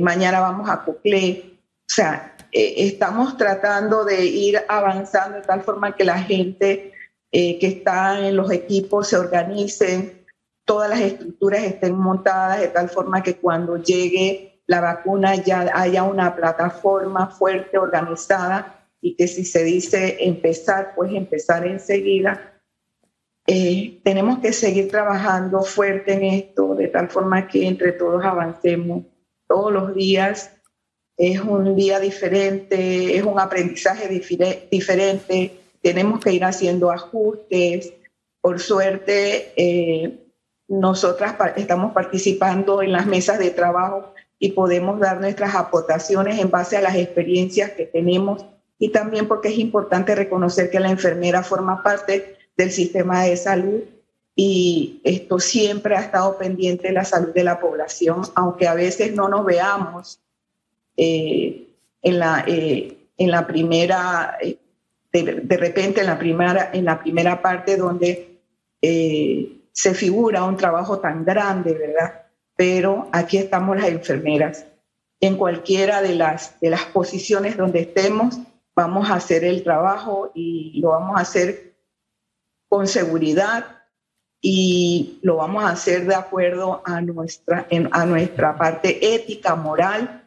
mañana 0.00 0.40
vamos 0.40 0.68
a 0.68 0.84
Coclé. 0.84 1.54
O 1.86 1.92
sea, 1.94 2.34
eh, 2.54 2.86
estamos 2.86 3.36
tratando 3.36 4.04
de 4.04 4.24
ir 4.24 4.62
avanzando 4.68 5.38
de 5.38 5.42
tal 5.42 5.62
forma 5.62 5.96
que 5.96 6.04
la 6.04 6.20
gente 6.20 6.92
eh, 7.32 7.58
que 7.58 7.66
está 7.66 8.28
en 8.28 8.36
los 8.36 8.52
equipos 8.52 9.08
se 9.08 9.16
organicen, 9.16 10.24
todas 10.64 10.88
las 10.88 11.00
estructuras 11.00 11.64
estén 11.64 11.96
montadas 11.96 12.60
de 12.60 12.68
tal 12.68 12.88
forma 12.88 13.24
que 13.24 13.38
cuando 13.38 13.76
llegue 13.76 14.53
la 14.66 14.80
vacuna 14.80 15.36
ya 15.36 15.70
haya 15.74 16.02
una 16.04 16.34
plataforma 16.34 17.28
fuerte, 17.28 17.78
organizada 17.78 18.88
y 19.00 19.16
que 19.16 19.28
si 19.28 19.44
se 19.44 19.62
dice 19.64 20.16
empezar, 20.20 20.94
pues 20.96 21.12
empezar 21.12 21.66
enseguida. 21.66 22.62
Eh, 23.46 24.00
tenemos 24.02 24.38
que 24.38 24.52
seguir 24.52 24.90
trabajando 24.90 25.62
fuerte 25.62 26.14
en 26.14 26.24
esto 26.24 26.74
de 26.74 26.88
tal 26.88 27.10
forma 27.10 27.46
que 27.46 27.66
entre 27.66 27.92
todos 27.92 28.24
avancemos 28.24 29.04
todos 29.46 29.70
los 29.70 29.94
días 29.94 30.50
es 31.16 31.40
un 31.40 31.76
día 31.76 32.00
diferente, 32.00 33.16
es 33.16 33.22
un 33.22 33.38
aprendizaje 33.38 34.08
diferente, 34.70 35.60
tenemos 35.80 36.20
que 36.20 36.32
ir 36.32 36.44
haciendo 36.44 36.90
ajustes. 36.90 37.92
Por 38.40 38.60
suerte, 38.60 39.52
eh, 39.56 40.26
nosotras 40.66 41.36
estamos 41.56 41.92
participando 41.92 42.82
en 42.82 42.92
las 42.92 43.06
mesas 43.06 43.38
de 43.38 43.50
trabajo 43.50 44.12
y 44.38 44.52
podemos 44.52 45.00
dar 45.00 45.20
nuestras 45.20 45.54
aportaciones 45.54 46.38
en 46.38 46.50
base 46.50 46.76
a 46.76 46.82
las 46.82 46.96
experiencias 46.96 47.70
que 47.70 47.86
tenemos 47.86 48.44
y 48.78 48.90
también 48.90 49.28
porque 49.28 49.48
es 49.48 49.58
importante 49.58 50.14
reconocer 50.14 50.70
que 50.70 50.80
la 50.80 50.90
enfermera 50.90 51.42
forma 51.42 51.82
parte 51.82 52.36
del 52.56 52.70
sistema 52.70 53.22
de 53.24 53.36
salud 53.36 53.80
y 54.36 55.00
esto 55.04 55.38
siempre 55.38 55.96
ha 55.96 56.00
estado 56.00 56.36
pendiente 56.36 56.88
de 56.88 56.94
la 56.94 57.04
salud 57.04 57.32
de 57.32 57.44
la 57.44 57.60
población, 57.60 58.22
aunque 58.34 58.66
a 58.66 58.74
veces 58.74 59.14
no 59.14 59.28
nos 59.28 59.44
veamos 59.44 60.20
eh, 60.96 61.68
en, 62.02 62.18
la, 62.18 62.44
eh, 62.46 63.08
en 63.16 63.30
la 63.30 63.46
primera, 63.46 64.36
eh, 64.40 64.58
de, 65.12 65.56
repente 65.56 66.00
en 66.00 66.06
la 66.06 66.18
primera, 66.18 66.70
en 66.72 66.84
la 66.84 66.98
primera 66.98 67.40
parte 67.40 67.76
donde 67.76 68.30
se 68.80 69.94
figura 69.94 70.44
un 70.44 70.58
trabajo 70.58 70.98
tan 70.98 71.24
grande, 71.24 71.72
¿verdad? 71.72 72.23
Pero 72.56 73.08
aquí 73.12 73.38
estamos 73.38 73.76
las 73.76 73.88
enfermeras. 73.88 74.66
En 75.20 75.36
cualquiera 75.36 76.02
de 76.02 76.14
las, 76.14 76.60
de 76.60 76.70
las 76.70 76.84
posiciones 76.86 77.56
donde 77.56 77.80
estemos, 77.80 78.38
vamos 78.74 79.10
a 79.10 79.14
hacer 79.14 79.44
el 79.44 79.62
trabajo 79.62 80.30
y 80.34 80.80
lo 80.80 80.90
vamos 80.90 81.18
a 81.18 81.22
hacer 81.22 81.74
con 82.68 82.86
seguridad 82.86 83.66
y 84.40 85.18
lo 85.22 85.36
vamos 85.36 85.64
a 85.64 85.70
hacer 85.70 86.06
de 86.06 86.14
acuerdo 86.14 86.82
a 86.84 87.00
nuestra, 87.00 87.66
a 87.92 88.06
nuestra 88.06 88.58
parte 88.58 89.14
ética, 89.14 89.54
moral 89.54 90.24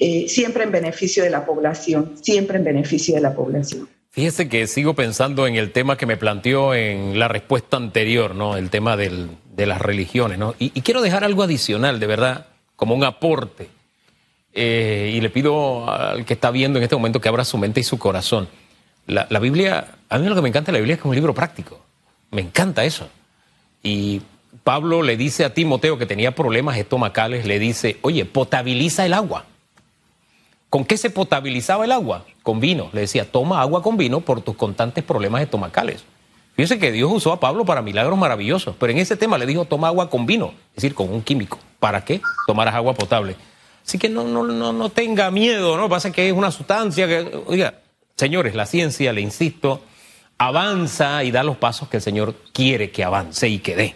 eh, 0.00 0.28
siempre 0.28 0.62
en 0.62 0.70
beneficio 0.70 1.24
de 1.24 1.30
la 1.30 1.44
población, 1.44 2.14
siempre 2.22 2.58
en 2.58 2.64
beneficio 2.64 3.16
de 3.16 3.20
la 3.20 3.34
población. 3.34 3.88
Fíjese 4.10 4.48
que 4.48 4.68
sigo 4.68 4.94
pensando 4.94 5.46
en 5.48 5.56
el 5.56 5.72
tema 5.72 5.96
que 5.96 6.06
me 6.06 6.16
planteó 6.16 6.72
en 6.72 7.18
la 7.18 7.26
respuesta 7.26 7.76
anterior, 7.76 8.34
¿no? 8.36 8.56
El 8.56 8.70
tema 8.70 8.96
del, 8.96 9.30
de 9.58 9.66
las 9.66 9.82
religiones, 9.82 10.38
¿no? 10.38 10.54
Y, 10.60 10.70
quiero 10.82 11.02
dejar 11.02 11.24
algo 11.24 11.42
adicional, 11.42 11.98
de 11.98 12.06
verdad, 12.06 12.46
como 12.76 12.94
un 12.94 13.02
aporte. 13.02 13.68
Eh, 14.54 15.12
y 15.14 15.20
le 15.20 15.30
pido 15.30 15.90
al 15.90 16.24
que 16.24 16.34
está 16.34 16.52
viendo 16.52 16.78
en 16.78 16.84
este 16.84 16.94
momento 16.94 17.20
que 17.20 17.28
abra 17.28 17.44
su 17.44 17.58
mente 17.58 17.80
y 17.80 17.82
su 17.82 17.98
corazón. 17.98 18.48
La, 19.08 19.26
Biblia, 19.40 19.96
a 20.08 20.18
mí 20.18 20.28
lo 20.28 20.36
que 20.36 20.42
me 20.42 20.48
encanta 20.48 20.70
de 20.70 20.78
la 20.78 20.78
Biblia 20.78 20.94
es 20.94 21.00
que 21.00 21.08
es 21.08 21.10
un 21.10 21.14
libro 21.16 21.34
práctico. 21.34 21.80
Me 22.30 22.40
encanta 22.40 22.84
eso. 22.84 23.08
Y 23.82 24.22
Pablo 24.62 25.02
le 25.02 25.16
dice 25.16 25.44
a 25.44 25.52
Timoteo 25.52 25.98
que 25.98 26.06
tenía 26.06 26.36
problemas 26.36 26.76
estomacales, 26.76 27.44
le 27.44 27.58
dice, 27.58 27.98
oye, 28.02 28.26
potabiliza 28.26 29.04
el 29.06 29.12
agua. 29.12 29.44
¿Con 30.70 30.84
qué 30.84 30.96
se 30.96 31.10
potabilizaba 31.10 31.84
el 31.84 31.90
agua? 31.90 32.26
Con 32.44 32.60
vino. 32.60 32.90
Le 32.92 33.00
decía, 33.00 33.28
toma 33.28 33.60
agua 33.60 33.82
con 33.82 33.96
vino 33.96 34.20
por 34.20 34.40
tus 34.40 34.54
constantes 34.54 35.02
problemas 35.02 35.42
estomacales. 35.42 36.04
Fíjense 36.58 36.80
que 36.80 36.90
Dios 36.90 37.08
usó 37.12 37.32
a 37.32 37.38
Pablo 37.38 37.64
para 37.64 37.82
milagros 37.82 38.18
maravillosos, 38.18 38.74
pero 38.80 38.90
en 38.90 38.98
ese 38.98 39.16
tema 39.16 39.38
le 39.38 39.46
dijo, 39.46 39.66
toma 39.66 39.86
agua 39.86 40.10
con 40.10 40.26
vino, 40.26 40.54
es 40.70 40.82
decir, 40.82 40.92
con 40.92 41.08
un 41.08 41.22
químico. 41.22 41.56
¿Para 41.78 42.04
qué? 42.04 42.20
Tomarás 42.48 42.74
agua 42.74 42.94
potable. 42.94 43.36
Así 43.86 43.96
que 43.96 44.08
no, 44.08 44.24
no, 44.24 44.42
no, 44.42 44.72
no 44.72 44.88
tenga 44.88 45.30
miedo, 45.30 45.76
¿no? 45.76 45.88
Pasa 45.88 46.10
que 46.10 46.26
es 46.26 46.34
una 46.34 46.50
sustancia 46.50 47.06
que, 47.06 47.44
oiga, 47.46 47.74
señores, 48.16 48.56
la 48.56 48.66
ciencia, 48.66 49.12
le 49.12 49.20
insisto, 49.20 49.82
avanza 50.36 51.22
y 51.22 51.30
da 51.30 51.44
los 51.44 51.56
pasos 51.58 51.88
que 51.88 51.98
el 51.98 52.02
Señor 52.02 52.34
quiere 52.52 52.90
que 52.90 53.04
avance 53.04 53.48
y 53.48 53.60
que 53.60 53.76
dé. 53.76 53.94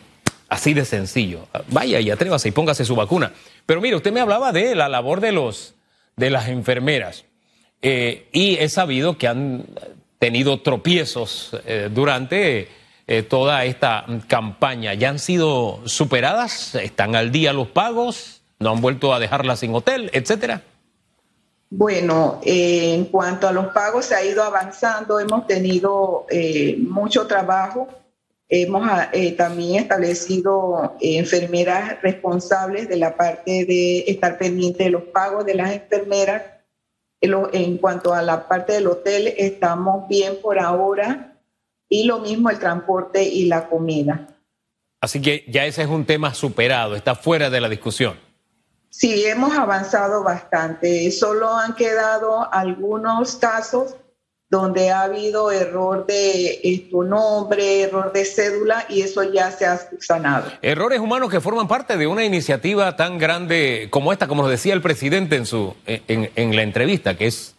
Así 0.49 0.73
de 0.73 0.85
sencillo. 0.85 1.49
Vaya 1.66 1.99
y 1.99 2.12
atrévase 2.12 2.50
y 2.50 2.52
póngase 2.52 2.85
su 2.85 2.95
vacuna. 2.95 3.33
Pero 3.66 3.81
mire, 3.81 3.97
usted 3.97 4.12
me 4.12 4.21
hablaba 4.21 4.52
de 4.52 4.76
la 4.76 4.88
labor 4.88 5.21
de 5.21 5.33
los 5.33 5.75
de 6.14 6.31
las 6.31 6.47
enfermeras. 6.47 7.25
Eh, 7.81 8.28
y 8.33 8.54
he 8.59 8.69
sabido 8.69 9.19
que 9.19 9.26
han 9.26 9.64
tenido 10.23 10.61
tropiezos 10.61 11.50
eh, 11.67 11.91
durante 11.93 12.69
eh, 13.09 13.23
toda 13.25 13.64
esta 13.64 14.07
campaña. 14.29 14.95
¿Ya 14.95 15.09
han 15.09 15.19
sido 15.19 15.81
superadas? 15.85 16.76
¿Están 16.76 17.17
al 17.17 17.33
día 17.33 17.52
los 17.52 17.67
pagos? 17.67 18.43
¿No 18.61 18.71
han 18.71 18.81
vuelto 18.81 19.12
a 19.12 19.19
dejarlas 19.19 19.59
sin 19.59 19.75
hotel, 19.75 20.11
etcétera? 20.12 20.62
Bueno, 21.71 22.41
en 22.45 23.07
cuanto 23.07 23.49
a 23.49 23.52
los 23.52 23.73
pagos 23.73 24.05
se 24.05 24.14
ha 24.14 24.25
ido 24.25 24.45
avanzando, 24.45 25.19
hemos 25.19 25.47
tenido 25.49 26.26
mucho 26.79 27.26
trabajo 27.26 27.88
Hemos 28.55 28.87
ah, 28.87 29.09
eh, 29.14 29.33
también 29.33 29.83
establecido 29.83 30.95
eh, 31.00 31.17
enfermeras 31.17 32.02
responsables 32.02 32.87
de 32.87 32.99
la 32.99 33.17
parte 33.17 33.64
de 33.64 34.00
estar 34.07 34.37
pendiente 34.37 34.85
de 34.85 34.91
los 34.91 35.05
pagos 35.05 35.47
de 35.47 35.55
las 35.55 35.73
enfermeras. 35.73 36.43
En, 37.23 37.79
cuanto 37.79 38.12
a 38.12 38.21
la 38.21 38.49
parte 38.49 38.73
del 38.73 38.88
hotel, 38.88 39.33
estamos 39.38 40.09
bien 40.09 40.38
por 40.43 40.59
ahora 40.59 41.38
y 41.88 42.05
lo 42.05 42.19
mismo 42.19 42.50
el 42.50 42.59
transporte 42.59 43.23
y 43.23 43.47
la 43.47 43.69
comida. 43.69 44.26
Así 45.00 45.23
que 45.23 45.45
ya 45.49 45.64
ese 45.64 45.83
es 45.83 45.88
un 45.88 46.05
tema 46.05 46.35
superado, 46.35 46.97
está 46.97 47.14
fuera 47.14 47.49
de 47.49 47.61
la 47.61 47.69
discusión. 47.69 48.19
Sí, 48.91 49.25
hemos 49.25 49.57
avanzado 49.57 50.23
bastante. 50.23 51.11
Solo 51.12 51.55
han 51.55 51.75
quedado 51.75 52.52
algunos 52.52 53.37
casos 53.37 53.97
donde 54.53 54.91
ha 54.91 55.05
habido 55.05 55.51
error 55.51 56.05
de 56.05 56.87
tu 56.91 57.05
nombre, 57.05 57.85
error 57.85 58.13
de 58.13 58.27
cédula 58.27 58.85
y 58.91 59.01
eso 59.01 59.23
ya 59.23 59.51
se 59.51 59.65
ha 59.65 59.81
sanado. 59.99 60.53
Errores 60.61 61.01
humanos 61.01 61.31
que 61.31 61.41
forman 61.41 61.67
parte 61.67 61.97
de 61.97 62.07
una 62.07 62.23
iniciativa 62.23 62.95
tan 62.95 63.17
grande 63.17 63.89
como 63.89 64.13
esta, 64.13 64.29
como 64.29 64.47
decía 64.47 64.75
el 64.75 64.83
presidente 64.83 65.37
en, 65.37 65.47
su, 65.47 65.75
en, 65.87 66.55
la 66.55 66.61
entrevista, 66.61 67.17
que 67.17 67.29
es, 67.29 67.55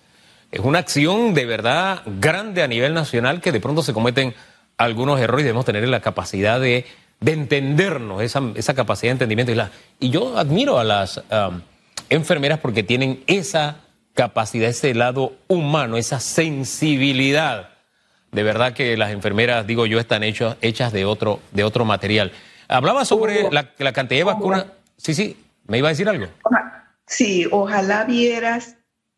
es 0.52 0.60
una 0.60 0.78
acción 0.78 1.34
de 1.34 1.48
verdad 1.48 2.04
grande 2.20 2.62
a 2.62 2.68
nivel 2.68 2.94
nacional 2.94 3.42
que 3.42 3.52
de 3.52 3.60
pronto 3.60 3.82
se 3.82 3.92
cometen 3.92 4.36
algunos 4.78 5.20
errores 5.20 5.42
y 5.42 5.46
debemos 5.46 5.66
tener 5.66 5.90
la 5.90 6.00
capacidad 6.00 6.62
de, 6.62 6.86
de 7.22 7.32
entendernos, 7.32 8.22
esa, 8.22 8.44
esa, 8.54 8.76
capacidad 8.76 9.10
de 9.10 9.14
entendimiento. 9.14 9.52
Y, 9.52 9.56
la, 9.56 9.72
y 10.00 10.12
yo 10.12 10.38
admiro 10.38 10.78
a 10.78 10.84
las 10.84 11.24
enfermeras 12.10 12.60
porque 12.60 12.84
tienen 12.84 13.24
esa 13.26 13.78
capacidad, 14.14 14.70
ese 14.70 14.94
lado 14.94 15.34
humano, 15.48 15.98
esa 15.98 16.20
sensibilidad. 16.20 17.70
De 18.32 18.44
verdad 18.44 18.74
que 18.74 18.98
las 18.98 19.12
enfermeras, 19.12 19.68
digo 19.68 19.86
yo, 19.86 20.00
están 20.00 20.24
hechas, 20.24 20.58
hechas 20.62 20.92
de, 20.92 21.06
otro, 21.06 21.40
de 21.52 21.64
otro 21.64 21.86
material. 21.86 22.32
Hablaba 22.68 23.06
sobre 23.06 23.50
la, 23.52 23.94
cantidad 23.94 24.20
de 24.20 24.24
vacunas. 24.24 24.66
Sí, 24.98 25.14
sí, 25.14 25.38
me 25.68 25.78
iba 25.78 25.90
a 25.90 25.92
decir 25.92 26.10
algo. 26.10 26.28
Sí, 27.06 27.48
ojalá 27.52 28.06
vieras 28.06 28.78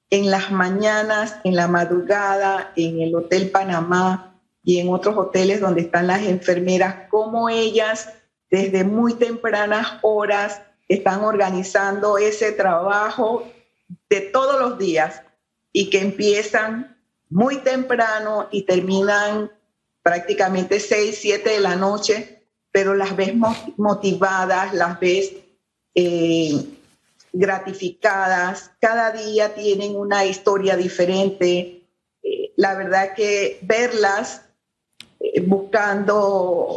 en 0.10 0.30
las 0.30 0.52
mañanas, 0.52 1.38
en 1.44 1.56
la 1.56 1.68
madrugada, 1.68 2.72
en 2.76 3.02
el 3.02 3.16
Hotel 3.16 3.50
Panamá 3.50 4.34
y 4.64 4.80
en 4.80 4.90
otros 4.90 5.16
hoteles 5.18 5.62
donde 5.62 5.82
están 5.82 6.08
las 6.08 6.24
enfermeras, 6.24 7.08
cómo 7.10 7.50
ellas 7.50 8.10
desde 8.50 8.84
muy 8.84 9.14
tempranas 9.14 10.00
horas 10.02 10.62
están 10.88 11.24
organizando 11.24 12.18
ese 12.18 12.52
trabajo 12.52 13.48
de 14.10 14.22
todos 14.22 14.60
los 14.60 14.78
días 14.78 15.22
y 15.72 15.90
que 15.90 16.00
empiezan 16.00 16.98
muy 17.30 17.58
temprano 17.58 18.48
y 18.52 18.64
terminan 18.64 19.52
prácticamente 20.02 20.80
6, 20.80 21.18
7 21.20 21.50
de 21.50 21.60
la 21.60 21.76
noche, 21.76 22.48
pero 22.72 22.94
las 22.94 23.16
ves 23.16 23.34
motivadas, 23.78 24.74
las 24.74 25.00
ves, 25.00 25.34
eh, 25.96 26.64
gratificadas, 27.34 28.72
cada 28.80 29.12
día 29.12 29.54
tienen 29.54 29.96
una 29.96 30.26
historia 30.26 30.78
diferente. 30.78 31.88
Eh, 32.24 32.54
la 32.56 32.76
verdad 32.76 33.14
que 33.14 33.60
verlas 33.64 34.44
eh, 35.20 35.42
buscando 35.42 36.18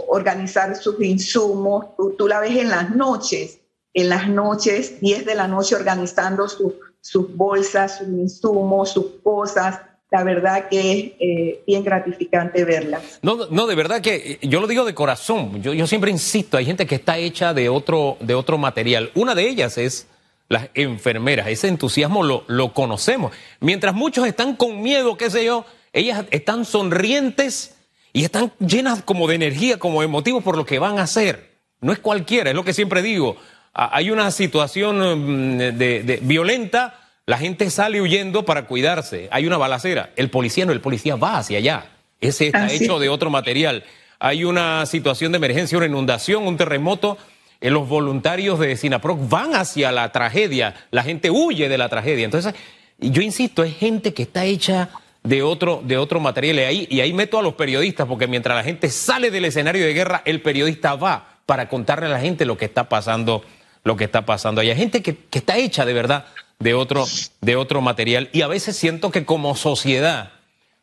organizar 0.08 0.74
sus 0.76 1.00
insumos, 1.00 1.96
tú, 1.96 2.26
la 2.26 2.40
ves 2.40 2.56
en 2.56 2.70
las 2.70 2.94
noches, 2.94 3.60
en 3.94 4.08
las 4.08 4.28
noches, 4.28 5.00
10 5.00 5.24
de 5.24 5.34
la 5.34 5.46
noche 5.46 5.76
organizando 5.76 6.48
sus 6.48 6.74
bolsas, 7.14 7.98
sus 7.98 8.08
insumos, 8.08 8.92
sus 8.92 9.06
cosas, 9.22 9.80
la 10.10 10.24
verdad 10.24 10.68
que 10.68 10.92
es 10.92 11.12
eh, 11.20 11.62
bien 11.66 11.84
gratificante 11.84 12.64
verla. 12.64 13.00
No, 13.22 13.46
no, 13.50 13.66
de 13.66 13.74
verdad 13.74 14.00
que 14.00 14.38
yo 14.42 14.60
lo 14.60 14.66
digo 14.66 14.84
de 14.84 14.94
corazón. 14.94 15.62
Yo, 15.62 15.74
yo 15.74 15.86
siempre 15.86 16.10
insisto, 16.10 16.56
hay 16.56 16.64
gente 16.64 16.86
que 16.86 16.94
está 16.94 17.18
hecha 17.18 17.52
de 17.52 17.68
otro, 17.68 18.16
de 18.20 18.34
otro 18.34 18.56
material. 18.56 19.10
Una 19.14 19.34
de 19.34 19.48
ellas 19.48 19.76
es 19.76 20.06
las 20.48 20.68
enfermeras. 20.74 21.48
Ese 21.48 21.68
entusiasmo 21.68 22.22
lo, 22.22 22.44
lo 22.46 22.72
conocemos. 22.72 23.32
Mientras 23.60 23.94
muchos 23.94 24.26
están 24.26 24.56
con 24.56 24.80
miedo, 24.80 25.16
qué 25.18 25.30
sé 25.30 25.44
yo, 25.44 25.66
ellas 25.92 26.24
están 26.30 26.64
sonrientes 26.64 27.76
y 28.14 28.24
están 28.24 28.52
llenas 28.58 29.02
como 29.02 29.28
de 29.28 29.34
energía, 29.34 29.78
como 29.78 30.00
de 30.00 30.06
motivos 30.06 30.42
por 30.42 30.56
lo 30.56 30.64
que 30.64 30.78
van 30.78 30.98
a 30.98 31.02
hacer. 31.02 31.58
No 31.80 31.92
es 31.92 31.98
cualquiera, 31.98 32.50
es 32.50 32.56
lo 32.56 32.64
que 32.64 32.72
siempre 32.72 33.02
digo. 33.02 33.36
Hay 33.80 34.10
una 34.10 34.30
situación 34.30 35.56
mm, 35.56 35.58
de 35.58 36.18
violenta 36.22 37.08
la 37.28 37.36
gente 37.36 37.68
sale 37.68 38.00
huyendo 38.00 38.46
para 38.46 38.64
cuidarse. 38.64 39.28
Hay 39.30 39.46
una 39.46 39.58
balacera. 39.58 40.12
El 40.16 40.30
policía 40.30 40.64
no, 40.64 40.72
el 40.72 40.80
policía 40.80 41.14
va 41.16 41.36
hacia 41.36 41.58
allá. 41.58 41.84
Ese 42.22 42.46
está 42.46 42.72
hecho 42.72 42.98
de 42.98 43.10
otro 43.10 43.28
material. 43.28 43.84
Hay 44.18 44.44
una 44.44 44.86
situación 44.86 45.32
de 45.32 45.36
emergencia, 45.36 45.76
una 45.76 45.86
inundación, 45.86 46.46
un 46.46 46.56
terremoto. 46.56 47.18
Eh, 47.60 47.68
los 47.68 47.86
voluntarios 47.86 48.58
de 48.58 48.74
Sinaproc 48.78 49.28
van 49.28 49.54
hacia 49.54 49.92
la 49.92 50.10
tragedia. 50.10 50.74
La 50.90 51.02
gente 51.02 51.30
huye 51.30 51.68
de 51.68 51.76
la 51.76 51.90
tragedia. 51.90 52.24
Entonces, 52.24 52.54
yo 52.96 53.20
insisto, 53.20 53.62
es 53.62 53.76
gente 53.76 54.14
que 54.14 54.22
está 54.22 54.46
hecha 54.46 54.88
de 55.22 55.42
otro, 55.42 55.82
de 55.84 55.98
otro 55.98 56.20
material. 56.20 56.56
Y 56.56 56.60
ahí, 56.60 56.88
y 56.90 57.00
ahí 57.02 57.12
meto 57.12 57.38
a 57.38 57.42
los 57.42 57.52
periodistas, 57.56 58.06
porque 58.06 58.26
mientras 58.26 58.56
la 58.56 58.64
gente 58.64 58.88
sale 58.88 59.30
del 59.30 59.44
escenario 59.44 59.84
de 59.84 59.92
guerra, 59.92 60.22
el 60.24 60.40
periodista 60.40 60.94
va 60.94 61.40
para 61.44 61.68
contarle 61.68 62.06
a 62.06 62.08
la 62.08 62.20
gente 62.20 62.46
lo 62.46 62.56
que 62.56 62.64
está 62.64 62.88
pasando, 62.88 63.44
lo 63.88 63.96
que 63.96 64.04
está 64.04 64.24
pasando. 64.24 64.60
Hay 64.60 64.74
gente 64.76 65.02
que, 65.02 65.16
que 65.16 65.38
está 65.38 65.56
hecha 65.56 65.84
de 65.84 65.94
verdad 65.94 66.26
de 66.58 66.74
otro, 66.74 67.06
de 67.40 67.56
otro 67.56 67.80
material. 67.80 68.28
Y 68.32 68.42
a 68.42 68.46
veces 68.46 68.76
siento 68.76 69.10
que 69.10 69.24
como 69.24 69.56
sociedad 69.56 70.32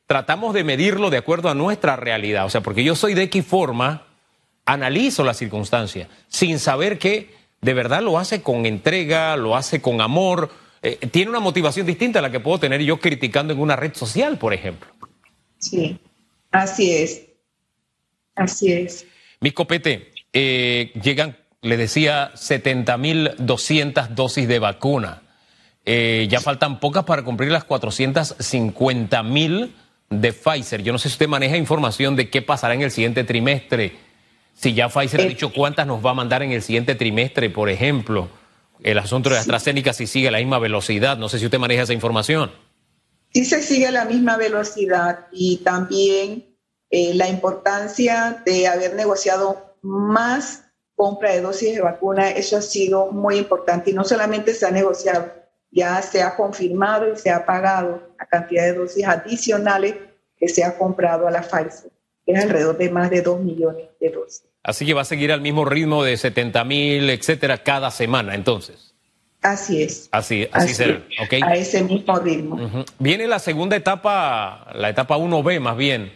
tratamos 0.08 0.54
de 0.54 0.64
medirlo 0.64 1.10
de 1.12 1.18
acuerdo 1.18 1.50
a 1.50 1.56
nuestra 1.56 1.96
realidad. 1.96 2.46
O 2.46 2.50
sea, 2.50 2.62
porque 2.62 2.84
yo 2.84 2.96
soy 2.96 3.14
de 3.14 3.24
X 3.24 3.46
forma, 3.46 4.08
analizo 4.66 5.24
las 5.24 5.38
circunstancias 5.38 6.10
sin 6.28 6.60
saber 6.60 6.98
que 6.98 7.34
de 7.62 7.74
verdad 7.74 8.02
lo 8.02 8.18
hace 8.18 8.42
con 8.42 8.66
entrega, 8.66 9.38
lo 9.38 9.56
hace 9.56 9.82
con 9.82 10.02
amor, 10.02 10.52
eh, 10.82 10.98
tiene 11.12 11.30
una 11.30 11.40
motivación 11.40 11.86
distinta 11.86 12.20
a 12.20 12.22
la 12.24 12.32
que 12.32 12.40
puedo 12.40 12.60
tener 12.60 12.82
yo 12.82 13.00
criticando 13.00 13.54
en 13.54 13.60
una 13.60 13.76
red 13.76 13.94
social, 13.94 14.38
por 14.38 14.54
ejemplo. 14.54 14.90
Sí, 15.60 15.98
así 16.52 16.92
es. 16.92 17.24
Así 18.36 18.72
es. 18.72 19.06
Mi 19.40 19.52
copete, 19.52 20.12
eh, 20.34 20.92
llegan, 21.02 21.38
le 21.66 21.78
decía, 21.78 22.32
70.200 22.36 24.10
dosis 24.10 24.48
de 24.48 24.60
vacuna. 24.60 25.22
Eh, 25.86 26.28
ya 26.30 26.40
faltan 26.40 26.80
pocas 26.80 27.04
para 27.04 27.24
cumplir 27.24 27.52
las 27.52 27.64
450 27.64 29.24
mil 29.24 29.76
de 30.10 30.34
Pfizer. 30.34 30.84
Yo 30.84 30.92
no 30.92 31.00
sé 31.00 31.10
si 31.10 31.14
usted 31.14 31.28
maneja 31.28 31.58
información 31.58 32.16
de 32.16 32.30
qué 32.30 32.42
pasará 32.42 32.74
en 32.74 32.82
el 32.82 32.92
siguiente 32.92 33.24
trimestre. 33.24 33.96
Si 34.54 34.74
ya 34.74 34.90
Pfizer 34.90 35.22
ha 35.22 35.24
eh, 35.24 35.30
dicho 35.30 35.52
cuántas 35.52 35.86
nos 35.86 36.06
va 36.06 36.12
a 36.12 36.14
mandar 36.14 36.44
en 36.44 36.52
el 36.52 36.62
siguiente 36.62 36.96
trimestre, 36.96 37.50
por 37.50 37.70
ejemplo. 37.70 38.30
El 38.84 38.98
asunto 38.98 39.30
de 39.30 39.38
AstraZeneca 39.38 39.94
si 39.94 40.08
sigue 40.08 40.28
a 40.28 40.32
la 40.32 40.40
misma 40.40 40.60
velocidad. 40.60 41.18
No 41.18 41.30
sé 41.30 41.40
si 41.40 41.46
usted 41.46 41.60
maneja 41.60 41.84
esa 41.84 41.94
información. 41.94 42.52
Sí 43.34 43.46
se 43.46 43.62
sigue 43.62 43.88
a 43.88 43.92
la 43.92 44.06
misma 44.06 44.38
velocidad 44.38 45.28
y 45.32 45.58
también 45.58 46.56
eh, 46.90 47.14
la 47.16 47.28
importancia 47.28 48.42
de 48.46 48.68
haber 48.68 48.96
negociado 48.96 49.76
más 49.82 50.65
compra 50.96 51.34
de 51.34 51.42
dosis 51.42 51.76
de 51.76 51.82
vacuna, 51.82 52.30
eso 52.32 52.58
ha 52.58 52.62
sido 52.62 53.12
muy 53.12 53.38
importante 53.38 53.92
y 53.92 53.94
no 53.94 54.04
solamente 54.04 54.54
se 54.54 54.66
ha 54.66 54.72
negociado, 54.72 55.32
ya 55.72 56.02
se 56.02 56.22
ha 56.22 56.36
confirmado 56.36 57.12
y 57.12 57.18
se 57.18 57.30
ha 57.30 57.46
pagado 57.46 58.02
la 58.18 58.26
cantidad 58.26 58.64
de 58.64 58.74
dosis 58.74 59.06
adicionales 59.06 59.96
que 60.38 60.48
se 60.48 60.64
ha 60.64 60.78
comprado 60.78 61.28
a 61.28 61.32
la 61.32 61.42
Pfizer, 61.42 61.92
que 62.26 62.32
es 62.32 62.44
alrededor 62.44 62.78
de 62.78 62.90
más 62.90 63.10
de 63.10 63.22
2 63.22 63.42
millones 63.42 63.88
de 64.00 64.10
dosis. 64.10 64.44
Así 64.64 64.86
que 64.86 64.94
va 64.94 65.02
a 65.02 65.06
seguir 65.06 65.32
al 65.32 65.42
mismo 65.42 65.64
ritmo 65.66 66.04
de 66.04 66.18
70 66.18 66.64
mil, 66.64 67.10
etcétera, 67.10 67.60
cada 67.60 67.92
semana, 67.92 68.34
entonces. 68.34 68.96
Así 69.42 69.84
es. 69.84 70.10
Así, 70.12 70.48
así, 70.52 70.74
será. 70.74 71.04
Okay. 71.24 71.42
A 71.44 71.56
ese 71.56 71.84
mismo 71.84 72.18
ritmo. 72.18 72.86
Viene 72.98 73.28
la 73.28 73.38
segunda 73.38 73.76
etapa, 73.76 74.72
la 74.74 74.90
etapa 74.90 75.18
1B 75.18 75.60
más 75.60 75.78
bien, 75.78 76.12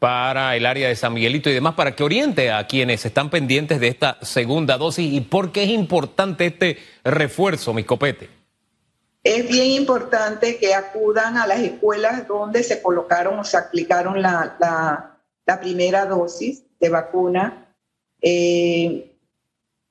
para 0.00 0.56
el 0.56 0.66
área 0.66 0.88
de 0.88 0.96
San 0.96 1.14
Miguelito 1.14 1.48
y 1.48 1.54
demás, 1.54 1.74
para 1.74 1.94
que 1.94 2.02
oriente 2.02 2.50
a 2.50 2.66
quienes 2.66 3.06
están 3.06 3.30
pendientes 3.30 3.78
de 3.78 3.86
esta 3.86 4.18
segunda 4.22 4.76
dosis 4.78 5.12
y 5.12 5.20
por 5.20 5.52
qué 5.52 5.62
es 5.62 5.70
importante 5.70 6.46
este 6.46 6.78
refuerzo, 7.04 7.72
mi 7.72 7.84
copete 7.84 8.40
es 9.22 9.48
bien 9.48 9.66
importante 9.66 10.56
que 10.56 10.74
acudan 10.74 11.36
a 11.36 11.46
las 11.46 11.60
escuelas 11.60 12.26
donde 12.26 12.62
se 12.62 12.80
colocaron 12.80 13.38
o 13.38 13.44
se 13.44 13.56
aplicaron 13.56 14.22
la, 14.22 14.56
la, 14.58 15.60
primera 15.60 16.06
dosis 16.06 16.62
de 16.78 16.88
vacuna. 16.88 17.74
Eh, 18.22 19.16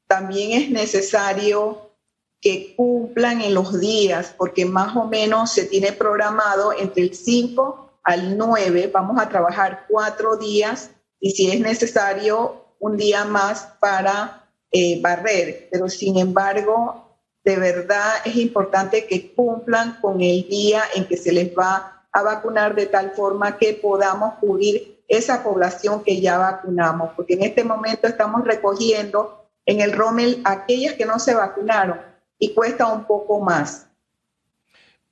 también 0.08 0.54
es 0.54 0.70
necesario 0.70 1.92
que 2.40 2.74
cumplan 2.78 3.42
en 3.42 3.54
los 3.54 3.78
días, 3.78 4.34
porque 4.38 4.66
más 4.66 4.96
o 4.96 5.04
menos 5.04 5.52
se 5.52 5.66
tiene 5.66 5.92
programado 5.92 6.72
entre 6.72 7.04
el 7.04 7.14
5 7.14 7.89
al 8.04 8.38
9, 8.38 8.90
vamos 8.94 9.20
a 9.20 9.30
trabajar 9.30 9.86
cuatro 9.90 10.38
días 10.38 10.92
y 11.20 11.32
si 11.32 11.52
es 11.52 11.60
necesario 11.60 12.66
un 12.80 12.98
día 12.98 13.26
más 13.26 13.74
para 13.80 14.50
eh, 14.72 15.02
barrer, 15.02 15.68
pero 15.72 15.90
sin 15.90 16.18
embargo 16.18 17.10
de 17.44 17.58
verdad 17.58 18.14
es 18.26 18.36
importante 18.36 19.06
que 19.06 19.34
cumplan 19.34 20.00
con 20.02 20.22
el 20.22 20.48
día 20.48 20.84
en 20.94 21.06
que 21.08 21.18
se 21.18 21.32
les 21.32 21.52
va 21.58 22.06
a 22.12 22.22
vacunar 22.22 22.76
de 22.76 22.86
tal 22.86 23.12
forma 23.12 23.58
que 23.58 23.74
podamos 23.74 24.36
cubrir 24.36 25.04
esa 25.08 25.44
población 25.44 26.04
que 26.04 26.22
ya 26.22 26.38
vacunamos, 26.38 27.12
porque 27.16 27.34
en 27.34 27.44
este 27.44 27.64
momento 27.64 28.08
estamos 28.08 28.46
recogiendo 28.46 29.50
en 29.66 29.82
el 29.82 29.94
Rommel 29.94 30.42
aquellas 30.46 30.94
que 30.94 31.06
no 31.06 31.20
se 31.20 31.34
vacunaron 31.34 32.00
y 32.38 32.54
cuesta 32.54 32.88
un 32.88 33.06
poco 33.06 33.40
más. 33.40 33.89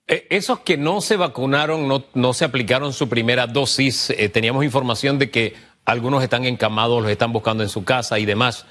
Eh, 0.08 0.26
esos 0.30 0.60
que 0.60 0.78
no 0.78 1.02
se 1.02 1.17
vacunaron, 1.17 1.88
no, 1.88 2.06
no 2.13 2.34
se 2.34 2.46
aplicaron 2.46 2.93
su 2.93 3.10
primera 3.10 3.46
dosis, 3.46 4.10
eh, 4.12 4.30
teníamos 4.30 4.63
información 4.63 5.20
de 5.20 5.30
que 5.30 5.56
algunos 5.84 6.24
están 6.24 6.46
encamados, 6.46 7.02
los 7.02 7.12
están 7.12 7.34
buscando 7.34 7.63
en 7.63 7.70
su 7.70 7.84
casa 7.84 8.17
y 8.17 8.26
demás, 8.26 8.65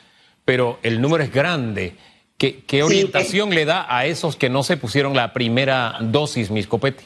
pero 0.47 0.79
el 0.83 1.01
número 1.01 1.25
es 1.25 1.33
grande. 1.33 1.97
¿Qué, 2.39 2.83
orientación 2.83 3.51
le 3.51 3.65
da 3.65 3.87
a 3.89 4.05
esos 4.05 4.37
que 4.37 4.51
no 4.51 4.63
se 4.63 4.77
pusieron 4.77 5.17
la 5.17 5.33
primera 5.33 5.97
dosis, 6.01 6.51
mis 6.51 6.67
copete? 6.67 7.05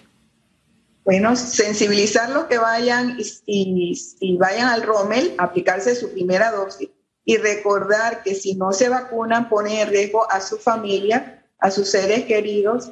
Bueno, 1.04 1.36
sensibilizar 1.36 2.30
los 2.30 2.44
que 2.44 2.58
vayan 2.58 3.16
y, 3.46 4.36
vayan 4.38 4.68
al 4.68 4.82
Rommel, 4.82 5.34
aplicarse 5.38 5.94
su 5.94 6.12
primera 6.12 6.50
dosis 6.50 6.88
y 7.24 7.36
recordar 7.36 8.24
que 8.24 8.34
si 8.34 8.54
no 8.54 8.72
se 8.72 8.88
vacunan 8.88 9.48
ponen 9.48 9.78
en 9.78 9.88
riesgo 9.88 10.30
a 10.30 10.40
su 10.40 10.58
familia, 10.58 11.44
a 11.60 11.70
sus 11.70 11.88
seres 11.88 12.24
queridos 12.24 12.90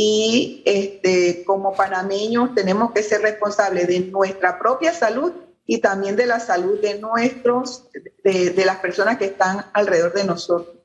y 0.00 0.62
este, 0.64 1.42
como 1.44 1.74
panameños 1.74 2.54
tenemos 2.54 2.92
que 2.92 3.02
ser 3.02 3.20
responsables 3.20 3.88
de 3.88 3.98
nuestra 3.98 4.56
propia 4.56 4.92
salud 4.92 5.32
y 5.66 5.78
también 5.78 6.14
de 6.14 6.24
la 6.24 6.38
salud 6.38 6.80
de 6.80 7.00
nuestros, 7.00 7.88
de 8.22 8.62
las 8.64 8.76
personas 8.76 9.18
que 9.18 9.24
están 9.24 9.66
alrededor 9.72 10.12
de 10.12 10.22
nosotros. 10.22 10.76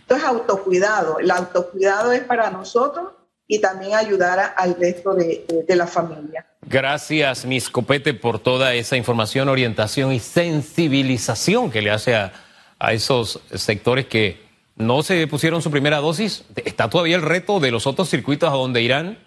Esto 0.00 0.16
es 0.16 0.24
autocuidado. 0.24 1.18
El 1.18 1.30
autocuidado 1.30 2.10
es 2.12 2.22
para 2.22 2.50
nosotros 2.50 3.12
y 3.46 3.60
también 3.60 3.94
ayudar 3.94 4.54
al 4.56 4.76
resto 4.76 5.12
de, 5.12 5.66
la 5.68 5.86
familia. 5.86 6.46
Gracias, 6.62 7.44
Miss 7.44 7.68
Copete, 7.68 8.14
por 8.14 8.38
toda 8.38 8.72
esa 8.72 8.96
información, 8.96 9.50
orientación 9.50 10.10
y 10.10 10.20
sensibilización 10.20 11.70
que 11.70 11.82
le 11.82 11.90
hace 11.90 12.14
a, 12.14 12.32
a 12.78 12.94
esos 12.94 13.42
sectores 13.52 14.06
que 14.06 14.47
no 14.78 15.02
se 15.02 15.26
pusieron 15.26 15.60
su 15.60 15.70
primera 15.70 15.98
dosis. 15.98 16.44
Está 16.64 16.88
todavía 16.88 17.16
el 17.16 17.22
reto 17.22 17.60
de 17.60 17.70
los 17.70 17.86
otros 17.86 18.08
circuitos 18.08 18.48
a 18.48 18.56
donde 18.56 18.82
irán. 18.82 19.18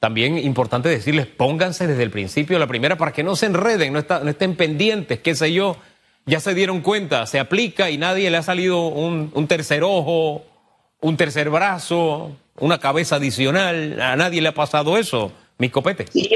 También 0.00 0.38
importante 0.38 0.88
decirles, 0.88 1.26
pónganse 1.26 1.86
desde 1.86 2.02
el 2.02 2.10
principio 2.10 2.58
la 2.58 2.66
primera 2.66 2.96
para 2.96 3.12
que 3.12 3.24
no 3.24 3.34
se 3.34 3.46
enreden, 3.46 3.92
no, 3.92 3.98
estén 3.98 4.54
pendientes, 4.54 5.18
qué 5.18 5.34
sé 5.34 5.52
yo 5.52 5.76
ya 6.28 6.40
se 6.40 6.54
dieron 6.54 6.82
cuenta, 6.82 7.26
se 7.26 7.40
aplica 7.40 7.90
y 7.90 7.96
nadie 7.96 8.30
le 8.30 8.36
ha 8.36 8.42
salido 8.42 8.86
un, 8.88 9.48
tercer 9.48 9.82
ojo, 9.82 10.44
un 11.00 11.16
tercer 11.16 11.48
brazo, 11.48 12.36
una 12.58 12.78
cabeza 12.78 13.16
adicional, 13.16 13.98
a 14.00 14.14
nadie 14.14 14.42
le 14.42 14.48
ha 14.48 14.54
pasado 14.54 14.98
eso, 14.98 15.32
mi 15.56 15.70
copete. 15.70 16.04
Y, 16.12 16.28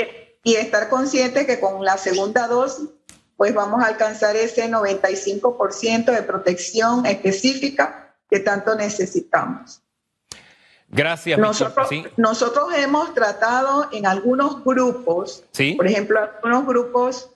y 0.43 0.55
estar 0.55 0.89
consciente 0.89 1.45
que 1.45 1.61
con 1.61 1.85
la 1.85 1.99
segunda 1.99 2.49
dosis, 2.49 2.89
pues 3.37 3.55
vamos 3.55 3.83
a 3.83 3.87
alcanzar 3.89 4.35
ese 4.35 4.71
95% 4.71 6.05
de 6.07 6.23
protección 6.23 7.05
específica 7.05 8.02
que 8.33 8.41
tanto 8.41 8.75
necesitamos. 8.75 9.83
Gracias. 10.89 11.39
Nosotros, 11.39 11.91
nosotros 12.17 12.73
hemos 12.75 13.13
tratado 13.13 13.91
en 13.93 14.07
algunos 14.07 14.65
grupos, 14.65 15.45
por 15.77 15.87
ejemplo, 15.87 16.19
algunos 16.19 16.67
grupos 16.67 17.31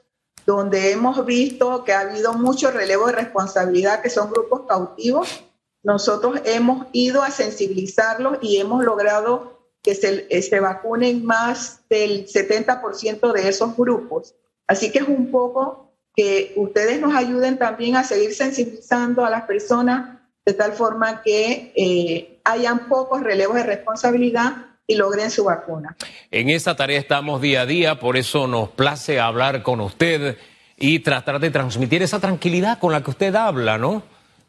donde 0.47 0.93
hemos 0.93 1.27
visto 1.27 1.85
que 1.85 1.93
ha 1.93 2.01
habido 2.01 2.33
mucho 2.33 2.71
relevo 2.71 3.09
de 3.09 3.13
responsabilidad, 3.13 4.01
que 4.01 4.09
son 4.09 4.31
grupos 4.31 4.63
cautivos, 4.67 5.45
nosotros 5.83 6.41
hemos 6.47 6.87
ido 6.93 7.23
a 7.23 7.31
sensibilizarlos 7.31 8.39
y 8.41 8.57
hemos 8.57 8.83
logrado 8.83 9.61
que 9.83 9.95
se, 9.95 10.27
eh, 10.31 10.41
se 10.41 10.61
vacunen 10.61 11.27
más 11.27 11.81
del 11.91 12.27
70% 12.27 13.33
de 13.33 13.49
esos 13.51 13.77
grupos. 13.77 14.35
Así 14.67 14.91
que 14.91 15.01
es 15.01 15.09
un 15.09 15.31
poco 15.31 15.93
que 16.15 16.55
ustedes 16.57 17.03
nos 17.03 17.15
ayuden 17.15 17.59
también 17.59 17.97
a 17.97 18.03
seguir 18.03 18.35
sensibilizando 18.35 19.27
a 19.27 19.31
las 19.31 19.43
personas 19.43 20.16
de 20.47 20.55
tal 20.55 20.73
forma 20.73 21.23
que 21.23 21.73
eh, 21.77 22.39
hayan 22.45 22.89
pocos 22.89 23.23
relevos 23.23 23.57
de 23.57 23.65
responsabilidad 23.65 24.53
y 24.87 24.95
logren 24.95 25.31
su 25.31 25.45
vacuna. 25.45 25.97
En 26.31 26.49
esa 26.49 26.77
tarea 26.77 26.99
estamos 26.99 27.43
día 27.43 27.63
a 27.63 27.67
día, 27.67 27.99
por 27.99 28.17
eso 28.17 28.47
nos 28.47 28.71
place 28.71 29.21
hablar 29.21 29.63
con 29.63 29.81
usted 29.81 30.39
y 30.79 31.01
tratar 31.01 31.41
de 31.41 31.51
transmitir 31.51 32.03
esa 32.03 32.21
tranquilidad 32.21 32.79
con 32.79 32.93
la 32.93 33.03
que 33.03 33.11
usted 33.11 33.35
habla, 33.35 33.77
¿no? 33.77 34.03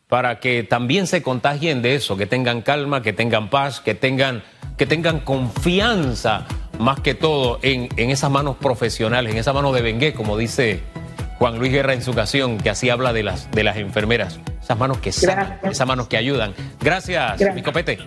para 0.08 0.40
que 0.40 0.64
también 0.64 1.06
se 1.06 1.22
contagien 1.22 1.82
de 1.82 1.96
eso, 1.96 2.16
que 2.16 2.26
tengan 2.26 2.62
calma, 2.62 3.02
que 3.02 3.14
tengan 3.14 3.50
paz, 3.50 3.82
que 3.82 3.94
tengan, 3.94 4.44
que 4.78 4.86
tengan 4.86 5.20
confianza 5.20 6.46
más 6.80 7.00
que 7.02 7.14
todo 7.14 7.60
en, 7.62 7.90
esas 7.98 8.32
manos 8.32 8.56
profesionales, 8.58 9.34
en 9.34 9.40
esa 9.40 9.52
mano 9.52 9.74
de 9.74 9.82
Bengué, 9.82 10.14
como 10.14 10.38
dice 10.38 10.82
Juan 11.38 11.60
Luis 11.60 11.72
Guerra 11.72 11.94
en 11.94 12.02
su 12.02 12.12
ocasión, 12.12 12.58
que 12.58 12.70
así 12.70 12.90
habla 12.90 13.14
de 13.14 13.24
las, 13.24 13.50
de 13.52 13.64
las 13.64 13.78
enfermeras, 13.78 14.40
esas 14.62 14.78
manos 14.78 14.98
que 15.00 15.12
sanan, 15.12 15.60
esas 15.64 15.88
manos 15.88 16.08
que 16.08 16.18
ayudan. 16.18 16.54
Gracias, 16.80 17.40
mi 17.54 17.62
copete. 17.62 18.00